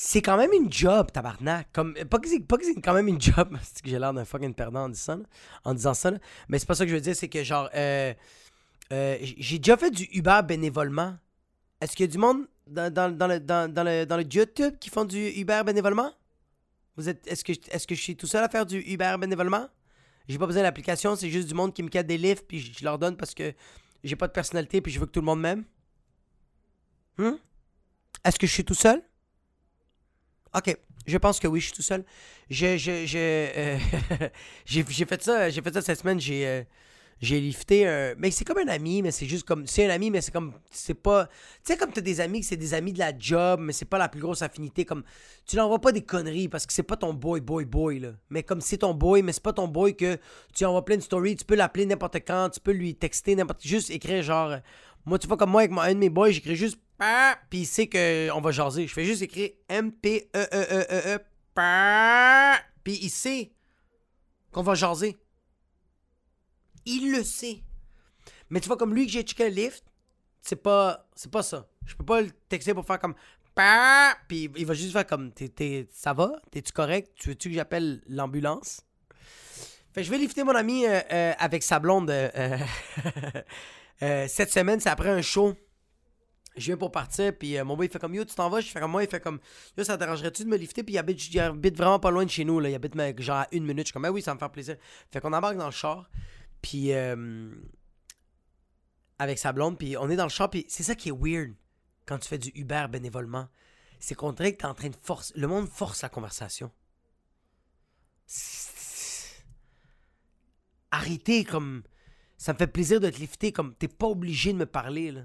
[0.00, 1.72] c'est quand même une job, tabarnak.
[1.72, 3.58] Comme, pas que c'est, pas que c'est quand même une job.
[3.82, 5.22] Que j'ai l'air d'un fucking perdant en disant,
[5.64, 6.12] en disant ça.
[6.48, 7.16] Mais c'est pas ça que je veux dire.
[7.16, 8.14] C'est que, genre, euh,
[8.92, 11.16] euh, j'ai déjà fait du Uber bénévolement.
[11.80, 14.76] Est-ce qu'il y a du monde dans, dans, le, dans, dans, le, dans le YouTube
[14.78, 16.12] qui font du Uber bénévolement?
[16.96, 19.66] Est-ce, que, est-ce que je suis tout seul à faire du Uber bénévolement?
[20.28, 22.84] J'ai pas besoin d'application, c'est juste du monde qui me cadre des livres, puis je,
[22.84, 23.52] leur donne parce que
[24.04, 25.64] j'ai pas de personnalité, puis je veux que tout le monde m'aime.
[27.16, 27.34] Hmm?
[28.24, 29.02] Est-ce que je suis tout seul?
[30.54, 30.76] OK.
[31.06, 32.04] Je pense que oui, je suis tout seul.
[32.50, 32.66] Je,
[33.16, 33.78] euh,
[34.66, 36.20] j'ai, fait ça, j'ai fait ça cette semaine.
[36.20, 36.62] J'ai, euh,
[37.20, 38.14] j'ai lifté un.
[38.18, 39.66] Mais c'est comme un ami, mais c'est juste comme.
[39.66, 40.52] C'est un ami, mais c'est comme.
[40.70, 41.26] C'est pas.
[41.64, 43.98] Tu sais, comme t'as des amis c'est des amis de la job, mais c'est pas
[43.98, 44.84] la plus grosse affinité.
[44.84, 45.02] Comme.
[45.46, 48.12] Tu n'envoies pas des conneries parce que c'est pas ton boy, boy, boy, là.
[48.28, 50.18] Mais comme c'est ton boy, mais c'est pas ton boy que
[50.54, 53.66] tu envoies plein de stories, tu peux l'appeler n'importe quand, tu peux lui texter n'importe.
[53.66, 54.56] Juste écrire genre.
[55.06, 56.78] Moi, tu vois, comme moi, avec un de mes boys, j'écris juste
[57.50, 58.86] puis il sait qu'on va jaser.
[58.86, 61.18] Je fais juste écrire M-P-E-E-E-E-E.
[62.84, 63.52] Puis il sait
[64.52, 65.16] qu'on va jaser.
[66.84, 67.62] Il le sait.
[68.50, 69.84] Mais tu vois, comme lui que j'ai checké le lift,
[70.40, 71.68] c'est pas, c'est pas ça.
[71.86, 73.14] Je peux pas le texter pour faire comme.
[74.28, 75.32] Puis il va juste faire comme.
[75.92, 76.32] ça va?
[76.50, 77.12] T'es-tu correct?
[77.16, 78.82] Tu veux-tu que j'appelle l'ambulance?
[79.92, 82.58] Fait je vais lifter mon ami euh, euh, avec sa blonde euh,
[84.28, 84.80] cette semaine.
[84.80, 85.56] C'est après un show
[86.58, 88.60] je viens pour partir, puis euh, mon boy, il fait comme Yo, tu t'en vas?
[88.60, 89.38] Je fais comme moi, il fait comme
[89.76, 90.82] Yo, ça t'arrangerait-tu de me lifter?
[90.82, 92.68] Puis il habite, il habite vraiment pas loin de chez nous, là.
[92.68, 93.80] Il habite genre à une minute.
[93.80, 94.76] Je suis comme, ah oui, ça me fait plaisir.
[95.10, 96.10] Fait qu'on embarque dans le char,
[96.62, 97.50] puis euh,
[99.18, 101.54] avec sa blonde, puis on est dans le char, puis c'est ça qui est weird
[102.06, 103.48] quand tu fais du Uber bénévolement.
[104.00, 105.34] C'est qu'on dirait que t'es en train de forcer.
[105.36, 106.70] Le monde force la conversation.
[110.90, 111.82] Arrêtez, comme.
[112.36, 113.74] Ça me fait plaisir de te lifter, comme.
[113.74, 115.22] T'es pas obligé de me parler, là.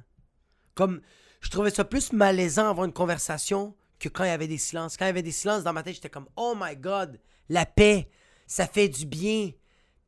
[0.76, 1.02] Comme
[1.44, 4.98] je trouvais ça plus malaisant avoir une conversation que quand il y avait des silences.
[4.98, 7.66] Quand il y avait des silences dans ma tête, j'étais comme Oh my god, la
[7.66, 8.10] paix,
[8.48, 9.52] ça fait du bien.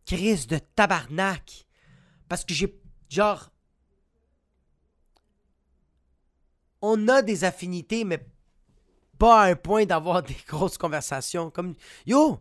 [0.06, 1.68] Crise de tabarnak.
[2.28, 2.80] Parce que j'ai.
[3.10, 3.52] Genre.
[6.82, 8.26] on a des affinités, mais
[9.18, 11.50] pas à un point d'avoir des grosses conversations.
[11.50, 12.40] Comme, yo,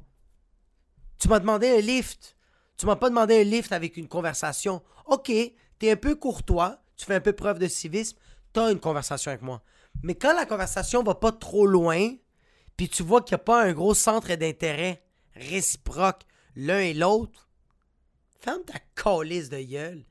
[1.18, 2.36] tu m'as demandé un lift.
[2.76, 4.82] Tu m'as pas demandé un lift avec une conversation.
[5.06, 5.32] Ok,
[5.78, 8.18] t'es un peu courtois, tu fais un peu preuve de civisme,
[8.54, 9.62] t'as une conversation avec moi.
[10.02, 12.14] Mais quand la conversation va pas trop loin,
[12.76, 16.22] puis tu vois qu'il n'y a pas un gros centre d'intérêt réciproque
[16.56, 17.50] l'un et l'autre,
[18.40, 20.04] ferme ta colisse de gueule.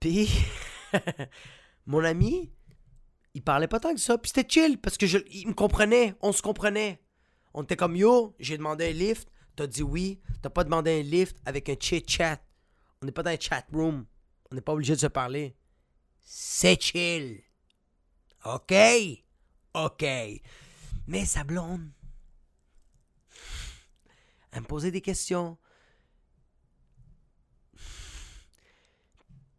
[0.00, 0.28] Puis,
[1.86, 2.50] mon ami,
[3.34, 4.16] il parlait pas tant que ça.
[4.16, 7.00] Puis c'était chill parce que je, il me comprenait, on se comprenait.
[7.52, 11.02] On était comme yo, j'ai demandé un lift, t'as dit oui, t'as pas demandé un
[11.02, 12.40] lift avec un chit-chat.
[13.02, 14.06] On n'est pas dans un chat room.
[14.50, 15.57] On n'est pas obligé de se parler.
[16.30, 17.42] C'est chill.
[18.44, 18.74] OK?
[19.72, 20.04] OK.
[21.06, 21.90] Mais sa blonde,
[24.52, 25.56] elle me posait des questions.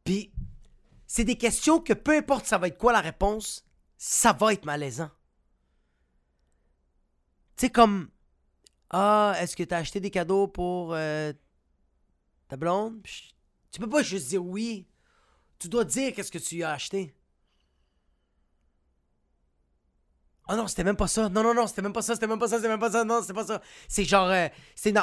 [0.03, 0.31] Puis,
[1.07, 3.65] c'est des questions que peu importe ça va être quoi la réponse,
[3.97, 5.09] ça va être malaisant.
[7.57, 8.11] Tu sais, comme
[8.91, 11.33] Ah, est-ce que tu as acheté des cadeaux pour euh,
[12.47, 13.01] ta blonde?
[13.71, 14.85] Tu peux pas juste dire oui.
[15.59, 17.13] Tu dois dire qu'est-ce que tu as acheté.
[20.47, 21.29] Ah non, c'était même pas ça.
[21.29, 23.03] Non, non, non, c'était même pas ça, c'était même pas ça, c'était même pas ça.
[23.03, 23.61] Non, c'était pas ça.
[23.87, 24.29] C'est genre.
[24.29, 24.47] Euh,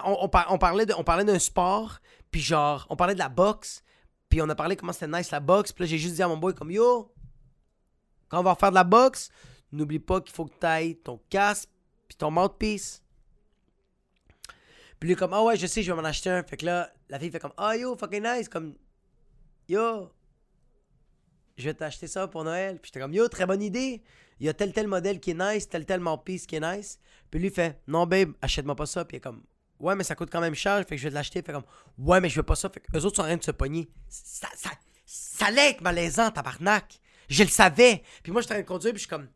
[0.04, 2.00] on, parlait on parlait d'un sport,
[2.32, 3.84] puis genre, on parlait de la boxe,
[4.28, 5.70] puis on a parlé comment c'était nice la boxe.
[5.70, 7.14] Puis là, j'ai juste dit à mon boy, comme yo,
[8.28, 9.30] quand on va faire de la boxe,
[9.70, 11.68] n'oublie pas qu'il faut que tu ailles ton casque,
[12.08, 13.04] puis ton mouthpiece.
[14.98, 16.42] Puis lui, comme, ah ouais, je sais, je vais m'en acheter un.
[16.42, 18.48] Fait que là, la fille fait comme, ah yo, fucking nice.
[18.48, 18.74] Comme,
[19.68, 20.10] yo,
[21.56, 22.78] je vais t'acheter ça pour Noël.
[22.80, 24.02] Puis j'étais comme, yo, très bonne idée
[24.40, 26.98] il y a tel tel modèle qui est nice, tel tel piece qui est nice.
[27.30, 29.04] Puis lui fait non babe, achète-moi pas ça.
[29.04, 29.42] Puis il est comme
[29.78, 31.42] ouais mais ça coûte quand même cher, fait que je vais te l'acheter.
[31.42, 31.64] Fait comme
[31.98, 32.68] ouais mais je veux pas ça.
[32.68, 33.88] Fait que eux autres sont en train de se pogner.
[34.08, 34.70] Ça, ça,
[35.06, 37.00] ça allait être malaisant, tabarnak.
[37.28, 38.02] Je le savais.
[38.22, 39.28] Puis moi je suis en train de conduire puis je suis comme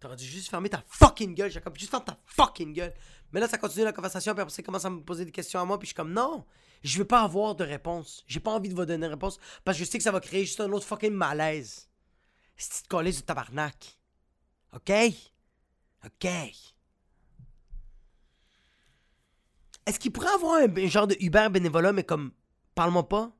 [0.00, 1.50] T'aurais dû juste fermer ta fucking gueule.
[1.50, 2.94] J'ai juste fermer ta fucking gueule.
[3.32, 4.32] Mais là, ça continue la conversation.
[4.34, 5.78] Puis après, ça commence à me poser des questions à moi.
[5.78, 6.44] Puis je suis comme, non,
[6.82, 8.24] je veux pas avoir de réponse.
[8.26, 9.38] J'ai pas envie de vous donner une réponse.
[9.64, 11.88] Parce que je sais que ça va créer juste un autre fucking malaise.
[12.56, 13.98] C'est de coller du tabarnak.
[14.74, 14.92] OK?
[16.04, 16.28] OK.
[19.86, 22.32] Est-ce qu'il pourrait avoir un, genre de Uber bénévolat, mais comme,
[22.74, 23.34] parle-moi pas?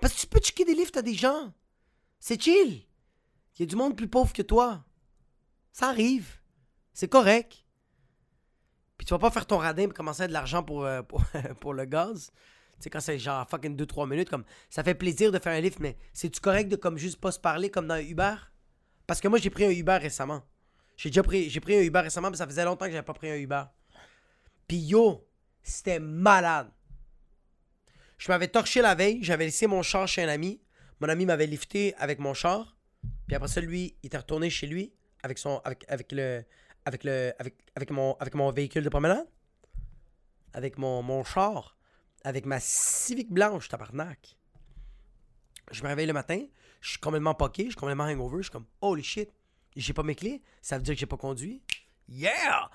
[0.00, 1.52] Parce que tu peux checker des livres à des gens.
[2.18, 2.82] C'est chill.
[3.56, 4.84] Il y a du monde plus pauvre que toi.
[5.72, 6.40] Ça arrive.
[6.92, 7.65] C'est correct.
[8.98, 11.22] Puis tu vas pas faire ton radin et commencer à de l'argent pour, euh, pour,
[11.60, 12.30] pour, le gaz.
[12.76, 15.60] Tu sais, quand c'est genre fucking 2-3 minutes, comme ça fait plaisir de faire un
[15.60, 18.34] lift, mais c'est-tu correct de comme juste pas se parler comme dans Uber?
[19.06, 20.42] Parce que moi, j'ai pris un Uber récemment.
[20.96, 23.36] J'ai déjà pris, un Uber récemment, mais ça faisait longtemps que j'avais pas pris un
[23.36, 23.64] Uber.
[24.66, 25.28] Puis yo,
[25.62, 26.70] c'était malade.
[28.18, 30.60] Je m'avais torché la veille, j'avais laissé mon char chez un ami.
[31.00, 32.76] Mon ami m'avait lifté avec mon char.
[33.26, 36.44] Puis après ça, lui, il était retourné chez lui avec son avec le
[36.86, 39.26] avec le avec, avec mon avec mon véhicule de promenade?
[40.54, 41.76] Avec mon, mon char?
[42.24, 44.38] Avec ma Civic blanche, tabarnak.
[45.70, 46.40] Je me réveille le matin,
[46.80, 49.30] je suis complètement poqué, je suis complètement hangover, je suis comme holy shit,
[49.74, 51.60] j'ai pas mes clés, ça veut dire que j'ai pas conduit.
[52.08, 52.70] Yeah!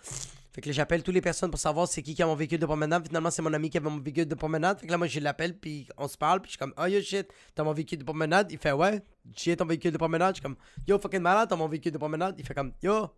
[0.54, 2.60] Fait que là, j'appelle toutes les personnes pour savoir c'est qui qui a mon véhicule
[2.60, 3.08] de promenade.
[3.08, 4.82] Finalement, c'est mon ami qui avait mon véhicule de promenade.
[4.82, 6.86] Fait que là, moi, je l'appelle, puis on se parle, puis je suis comme, oh
[6.88, 8.52] yo shit, t'as mon véhicule de promenade?
[8.52, 9.02] Il fait, ouais,
[9.34, 10.36] j'ai ton véhicule de promenade.
[10.36, 12.36] Je suis comme, yo fucking malade, t'as mon véhicule de promenade.
[12.38, 13.10] Il fait comme, yo,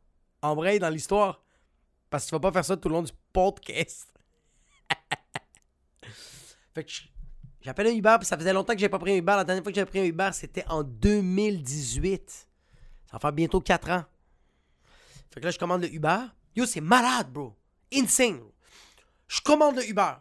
[0.43, 1.41] embraye dans l'histoire.
[2.09, 4.07] Parce que tu vas pas faire ça tout le long du podcast.
[6.75, 6.91] Fait que
[7.61, 9.33] j'appelle un Uber, puis ça faisait longtemps que j'ai pas pris un Uber.
[9.35, 12.47] La dernière fois que j'ai pris un Uber, c'était en 2018.
[13.05, 14.03] Ça va faire bientôt 4 ans.
[15.31, 16.19] Fait que là, je commande le Uber.
[16.55, 17.55] Yo, c'est malade, bro.
[17.91, 18.41] Insane.
[19.27, 20.13] Je commande le Uber.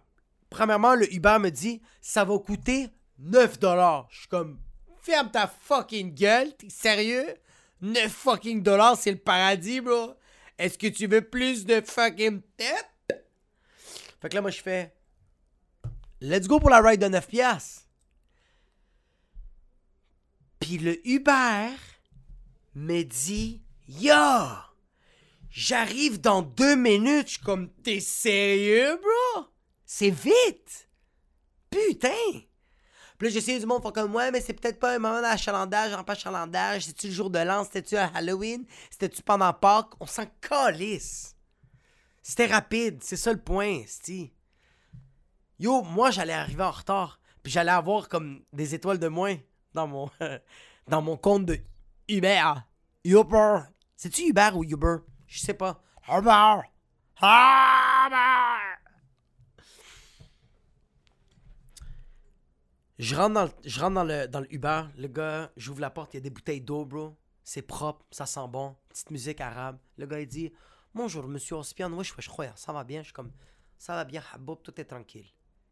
[0.49, 4.07] Premièrement, le Uber me dit, ça va coûter 9 dollars.
[4.11, 4.59] Je suis comme,
[5.03, 6.57] ferme ta fucking gueule.
[6.57, 7.35] T'es sérieux?
[7.83, 10.15] 9 fucking dollars, c'est le paradis, bro.
[10.59, 13.25] Est-ce que tu veux plus de fucking tête?
[14.21, 14.95] Fait que là, moi, je fais,
[16.21, 17.83] Let's go pour la ride de 9 piastres.
[20.61, 21.71] Puis le Uber
[22.77, 24.15] me dit Yo,
[25.51, 27.27] j'arrive dans deux minutes.
[27.27, 29.47] Je suis comme T'es sérieux, bro?
[29.85, 30.89] C'est vite!
[31.69, 32.43] Putain!
[33.23, 35.95] Puis là, j'essaie du monde, font comme Ouais, mais c'est peut-être pas un moment d'achalandage,
[35.95, 36.87] en pas achalandage.
[36.87, 37.63] C'est-tu le jour de l'an?
[37.63, 38.65] C'était-tu à Halloween?
[38.91, 39.93] C'était-tu pendant Pâques?
[40.01, 41.37] On s'en calisse.
[42.21, 44.33] C'était rapide, c'est ça le point, Sti.
[45.61, 47.21] Yo, moi, j'allais arriver en retard.
[47.45, 49.37] Puis j'allais avoir comme des étoiles de moins
[49.73, 50.11] dans mon,
[50.89, 51.61] dans mon compte de
[52.09, 52.55] Uber.
[53.05, 53.59] Uber.
[53.95, 54.97] C'est-tu Uber ou Uber?
[55.29, 55.81] Je sais pas.
[56.09, 56.57] Uber.
[57.23, 58.52] Uber.
[62.99, 64.47] Je rentre dans le, je rentre dans le, dans le.
[65.01, 67.17] Le gars, j'ouvre la porte, il y a des bouteilles d'eau, bro.
[67.43, 68.77] C'est propre, ça sent bon.
[68.89, 69.79] Petite musique arabe.
[69.97, 70.53] Le gars, il dit
[70.95, 71.89] Bonjour, monsieur Ospian.
[71.89, 73.01] Moi, je, crois, ça va bien.
[73.01, 73.33] Je suis comme
[73.79, 75.27] Ça va bien, Haboub, tout est tranquille.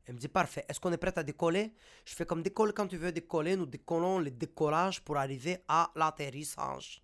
[0.09, 0.65] Il me dit Parfait.
[0.69, 1.75] Est-ce qu'on est prêt à décoller?
[2.07, 3.55] Je fais comme décolle quand tu veux décoller.
[3.55, 7.03] Nous décollons le décollage pour arriver à l'atterrissage.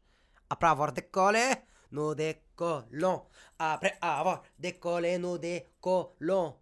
[0.48, 1.44] Après avoir décollé,
[1.92, 3.22] nous décollons.
[3.58, 6.56] Après avoir décollé, nous décollons.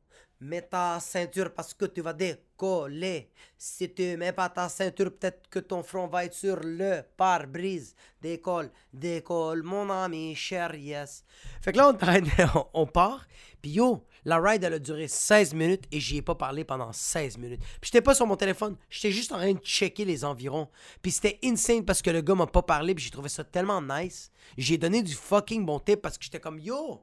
[0.44, 3.30] Mets ta ceinture parce que tu vas décoller.
[3.56, 7.94] Si tu mets pas ta ceinture, peut-être que ton front va être sur le pare-brise.
[8.20, 11.24] Décolle, décolle, mon ami cher, yes.
[11.62, 11.96] Fait que là,
[12.74, 13.26] on, part.
[13.62, 16.92] Puis yo, la ride, elle a duré 16 minutes et j'y ai pas parlé pendant
[16.92, 17.60] 16 minutes.
[17.80, 20.68] Puis j'étais pas sur mon téléphone, j'étais juste en train de checker les environs.
[21.00, 23.80] Puis c'était insane parce que le gars m'a pas parlé, puis j'ai trouvé ça tellement
[23.80, 24.30] nice.
[24.58, 27.02] J'ai donné du fucking bon tip parce que j'étais comme yo.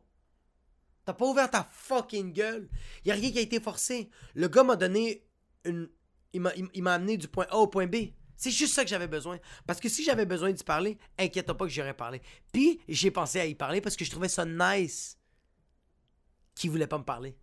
[1.05, 2.69] T'as pas ouvert ta fucking gueule.
[3.05, 4.09] Y a rien qui a été forcé.
[4.35, 5.25] Le gars m'a donné
[5.65, 5.89] une.
[6.33, 8.13] Il m'a amené du point A au point B.
[8.37, 9.37] C'est juste ça que j'avais besoin.
[9.67, 12.21] Parce que si j'avais besoin d'y parler, inquiète pas que j'aurais parlé.
[12.51, 15.17] Puis j'ai pensé à y parler parce que je trouvais ça nice
[16.55, 17.37] qui voulait pas me parler.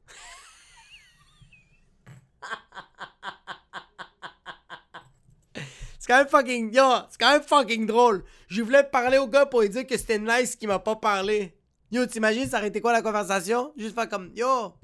[5.99, 6.75] c'est quand même fucking.
[6.75, 8.25] Yo, c'est quand même fucking drôle.
[8.49, 11.58] Je voulais parler au gars pour lui dire que c'était nice qu'il m'a pas parlé.
[11.91, 13.73] Yo, t'imagines, ça aurait été quoi la conversation?
[13.77, 14.75] Juste faire comme Yo,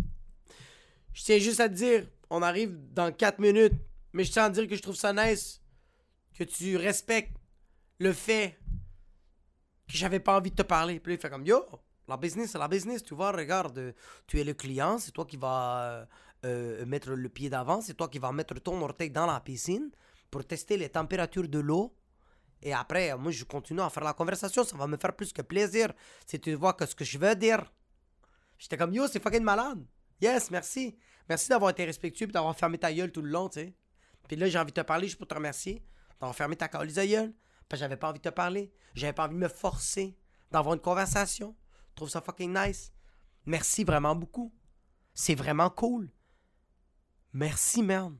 [1.12, 3.74] je tiens juste à te dire, on arrive dans 4 minutes,
[4.12, 5.60] mais je tiens à te dire que je trouve ça nice
[6.34, 7.36] que tu respectes
[7.98, 8.58] le fait
[9.86, 10.98] que j'avais pas envie de te parler.
[10.98, 11.64] Puis il fait comme Yo,
[12.08, 13.02] la business, c'est la business.
[13.02, 13.94] Tu vois, regarde,
[14.26, 16.08] tu es le client, c'est toi qui vas
[16.44, 19.90] euh, mettre le pied d'avant, c'est toi qui vas mettre ton orteil dans la piscine
[20.30, 21.94] pour tester les températures de l'eau.
[22.64, 24.64] Et après, moi, je continue à faire la conversation.
[24.64, 25.92] Ça va me faire plus que plaisir
[26.26, 27.72] si tu vois que ce que je veux dire.
[28.58, 29.84] J'étais comme, yo, c'est fucking malade.
[30.20, 30.98] Yes, merci.
[31.28, 33.74] Merci d'avoir été respectueux et d'avoir fermé ta gueule tout le long, tu sais.
[34.26, 35.84] Puis là, j'ai envie de te parler juste pour te remercier
[36.18, 37.34] d'avoir fermé ta gueule.
[37.68, 38.72] Parce que j'avais pas envie de te parler.
[38.94, 40.16] J'avais pas envie de me forcer
[40.50, 41.54] d'avoir une conversation
[41.94, 42.92] trouve ça fucking nice.
[43.46, 44.52] Merci vraiment beaucoup.
[45.12, 46.10] C'est vraiment cool.
[47.32, 48.18] Merci, merde.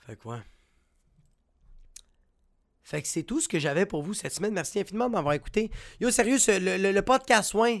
[0.00, 0.42] fait quoi?
[2.84, 4.54] Fait que c'est tout ce que j'avais pour vous cette semaine.
[4.54, 5.70] Merci infiniment de m'avoir écouté.
[6.00, 7.80] Yo, sérieux, le, le, podcast soin,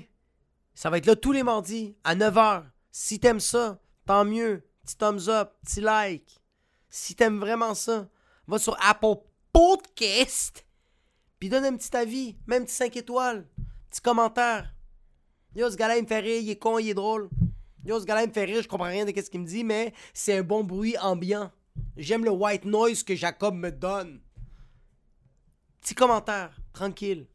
[0.74, 2.64] ça va être là tous les mardis à 9h.
[2.90, 4.66] Si t'aimes ça, tant mieux.
[4.82, 6.40] Petit thumbs up, petit like.
[6.88, 8.08] Si t'aimes vraiment ça,
[8.46, 10.64] va sur Apple Podcast
[11.44, 13.46] puis donne un petit avis, même petit 5 étoiles,
[13.90, 14.72] petit commentaire.
[15.54, 17.28] Yo, ce gars-là, il me fait rire, il est con, il est drôle.
[17.84, 19.92] Yo, ce gars-là, me fait rire, je comprends rien de ce qu'il me dit, mais
[20.14, 21.50] c'est un bon bruit ambiant.
[21.98, 24.20] J'aime le white noise que Jacob me donne.
[25.84, 27.26] Petit commentaire, tranquille.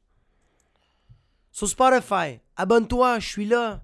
[1.52, 3.84] Sur Spotify, abonne-toi, je suis là.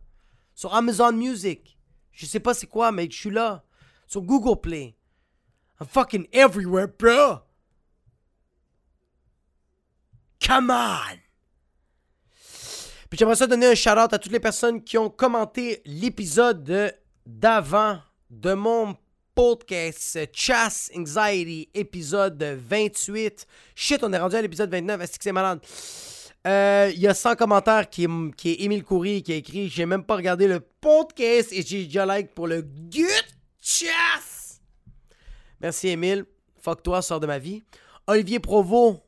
[0.55, 1.77] Sur Amazon Music,
[2.11, 3.63] je sais pas c'est quoi, mais je suis là.
[4.07, 4.97] Sur Google Play.
[5.79, 7.41] I'm fucking everywhere, bro.
[10.43, 11.19] Come on!
[13.07, 16.97] Puis j'aimerais ça donner un shout-out à toutes les personnes qui ont commenté l'épisode
[17.27, 18.01] d'avant
[18.31, 18.97] de mon
[19.35, 23.45] podcast Chass Anxiety, épisode 28.
[23.75, 25.01] Shit, on est rendu à l'épisode 29.
[25.01, 25.59] Est-ce que c'est malade?
[26.47, 29.67] Euh, il y a 100 commentaires qui est, qui est Émile Coury qui a écrit
[29.67, 33.25] J'ai même pas regardé le podcast et j'ai déjà like pour le good
[33.61, 34.61] chass.
[35.59, 36.25] Merci Émile.
[36.61, 37.61] Fuck toi, sors de ma vie.
[38.07, 39.03] Olivier Provo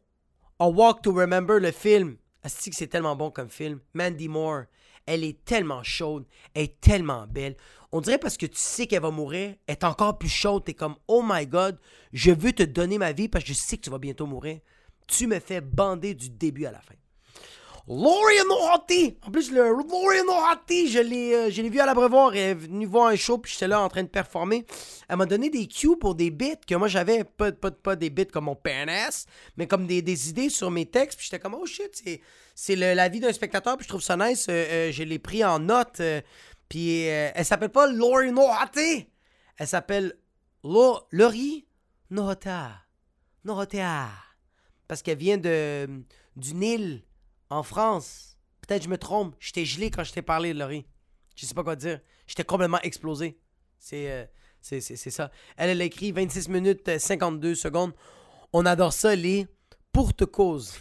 [0.59, 2.17] a Walk to Remember, le film.
[2.43, 3.79] que c'est tellement bon comme film.
[3.93, 4.63] Mandy Moore,
[5.05, 7.55] elle est tellement chaude, elle est tellement belle.
[7.91, 10.65] On dirait parce que tu sais qu'elle va mourir, elle est encore plus chaude.
[10.65, 11.79] T'es comme, oh my god,
[12.11, 14.59] je veux te donner ma vie parce que je sais que tu vas bientôt mourir.
[15.07, 16.95] Tu me fais bander du début à la fin.
[17.89, 19.17] Laurie Nohati!
[19.25, 22.35] En plus, le Laurie Nohati, je l'ai, euh, je l'ai vu à l'abreuvoir.
[22.35, 24.65] Elle est venue voir un show, puis j'étais là en train de performer.
[25.07, 28.09] Elle m'a donné des cues pour des bits que moi j'avais, pas, pas, pas des
[28.09, 29.25] bits comme mon PNS,
[29.55, 31.17] mais comme des, idées sur mes textes.
[31.17, 32.19] Puis j'étais comme, oh shit, c'est,
[32.55, 34.47] c'est la vie d'un spectateur, puis je trouve ça nice.
[34.49, 36.01] Euh, euh, je l'ai pris en note.
[36.69, 39.07] Puis elle s'appelle pas Laurie Nohati!
[39.57, 40.13] Elle s'appelle
[40.63, 41.67] Laurie
[42.09, 42.83] Nohata.
[43.43, 44.09] Nohata.
[44.87, 46.03] Parce qu'elle vient de,
[46.35, 47.03] du Nil
[47.49, 50.85] en France, peut-être je me trompe, j'étais gelé quand je t'ai parlé de Laurie.
[51.35, 51.99] Je sais pas quoi dire.
[52.25, 53.39] J'étais complètement explosé.
[53.93, 54.25] Euh,
[54.59, 55.31] c'est, c'est, ça.
[55.55, 57.93] Elle, a écrit 26 minutes 52 euh, secondes.
[58.53, 59.47] On adore ça, les
[59.91, 60.73] pour te cause.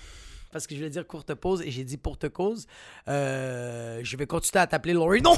[0.52, 2.66] Parce que je voulais dire courte pause et j'ai dit pour te cause.
[3.08, 5.22] Euh, je vais continuer à t'appeler Laurie.
[5.22, 5.34] Non,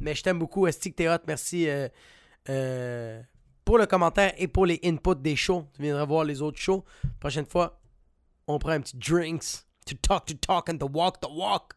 [0.00, 1.68] Mais je t'aime beaucoup, Estique t'es Merci
[3.64, 5.66] pour le commentaire et pour les inputs des shows.
[5.74, 6.84] Tu viendras voir les autres shows.
[7.20, 7.78] Prochaine fois,
[8.46, 11.74] on prend un petit drinks to talk, to talk, and to walk, to walk.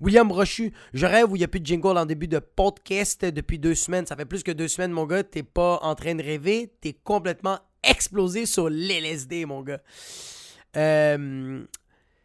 [0.00, 3.24] William Rochu, je rêve où il n'y a plus de jingle en début de podcast
[3.24, 4.06] depuis deux semaines.
[4.06, 5.24] Ça fait plus que deux semaines, mon gars.
[5.24, 6.72] T'es pas en train de rêver.
[6.80, 9.80] T'es complètement explosé sur l'LSD, mon gars.
[10.76, 11.64] Euh,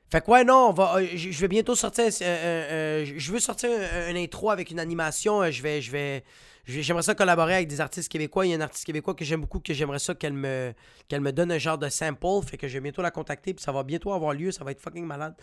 [0.10, 2.06] fait que ouais, non, on va, euh, je vais bientôt sortir.
[2.22, 5.50] Euh, je veux sortir un, intro avec une animation.
[5.50, 6.24] Je vais, je vais,
[6.66, 8.46] j'aimerais ça collaborer avec des artistes québécois.
[8.46, 10.74] Il y a un artiste québécois que j'aime beaucoup, que j'aimerais ça qu'elle me,
[11.08, 12.48] qu'elle me donne un genre de sample.
[12.48, 14.52] Fait que je vais bientôt la contacter, puis ça va bientôt avoir lieu.
[14.52, 15.34] Ça va être fucking malade.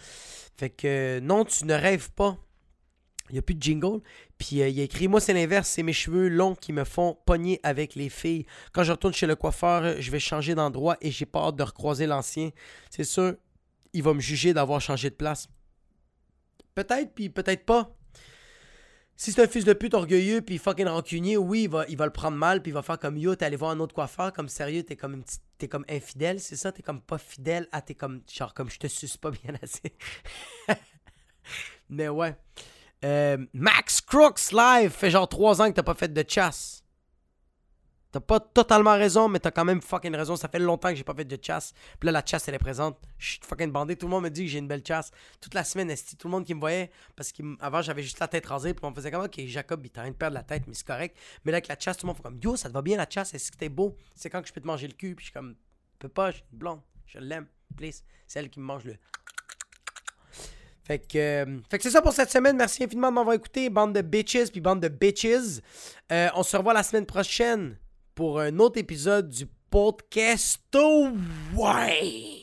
[0.57, 2.37] Fait que non, tu ne rêves pas.
[3.31, 4.01] Il n'y a plus de jingle.
[4.39, 7.61] Puis il a écrit Moi, c'est l'inverse, c'est mes cheveux longs qui me font pogner
[7.63, 8.47] avec les filles.
[8.73, 12.07] Quand je retourne chez le coiffeur, je vais changer d'endroit et j'ai peur de recroiser
[12.07, 12.51] l'ancien.
[12.91, 13.35] C'est sûr,
[13.93, 15.49] il va me juger d'avoir changé de place.
[16.75, 17.97] Peut-être, puis peut-être pas.
[19.17, 22.07] Si c'est un fils de pute orgueilleux puis fucking rancunier, oui, il va, il va
[22.07, 24.33] le prendre mal puis il va faire comme yo, t'es allé voir un autre coiffeur,
[24.33, 25.23] comme sérieux, t'es comme
[25.59, 28.79] t'es comme infidèle, c'est ça, t'es comme pas fidèle, ah t'es comme genre comme je
[28.79, 29.95] te suce pas bien assez.
[31.91, 32.35] Mais ouais.
[33.05, 36.85] Euh, Max Crooks live fait genre trois ans que t'as pas fait de chasse.
[38.13, 40.35] T'as pas totalement raison, mais t'as quand même fucking raison.
[40.35, 41.73] Ça fait longtemps que j'ai pas fait de chasse.
[42.01, 42.99] Puis là, la chasse, elle est présente.
[43.19, 43.95] Je suis fucking bandé.
[43.95, 45.13] Tout le monde me dit que j'ai une belle chasse.
[45.41, 48.47] Toute la semaine, tout le monde qui me voyait, parce qu'avant, j'avais juste la tête
[48.47, 48.75] rasée.
[48.75, 50.65] Puis on me faisait comme, ok, Jacob, il est en train de perdre la tête,
[50.67, 51.17] mais c'est correct.
[51.45, 52.97] Mais là, avec la chasse, tout le monde fait comme, yo, ça te va bien
[52.97, 53.33] la chasse?
[53.33, 53.97] Est-ce que t'es beau?
[54.17, 55.15] C'est quand que je peux te manger le cul?
[55.15, 55.55] Puis je suis comme,
[56.01, 56.81] peux pas, j'ai une blonde.
[57.07, 57.47] Je l'aime.
[57.77, 58.03] Please.
[58.27, 58.97] C'est elle qui me mange le.
[60.91, 62.57] Fait que, euh, que c'est ça pour cette semaine.
[62.57, 63.71] Merci infiniment de m'avoir écouté.
[63.71, 65.61] Bande de bitches, puis bande de bitches.
[66.11, 67.77] Euh, on se revoit la semaine prochaine
[68.17, 70.59] pour un autre épisode du podcast.
[71.55, 72.40] Ouais!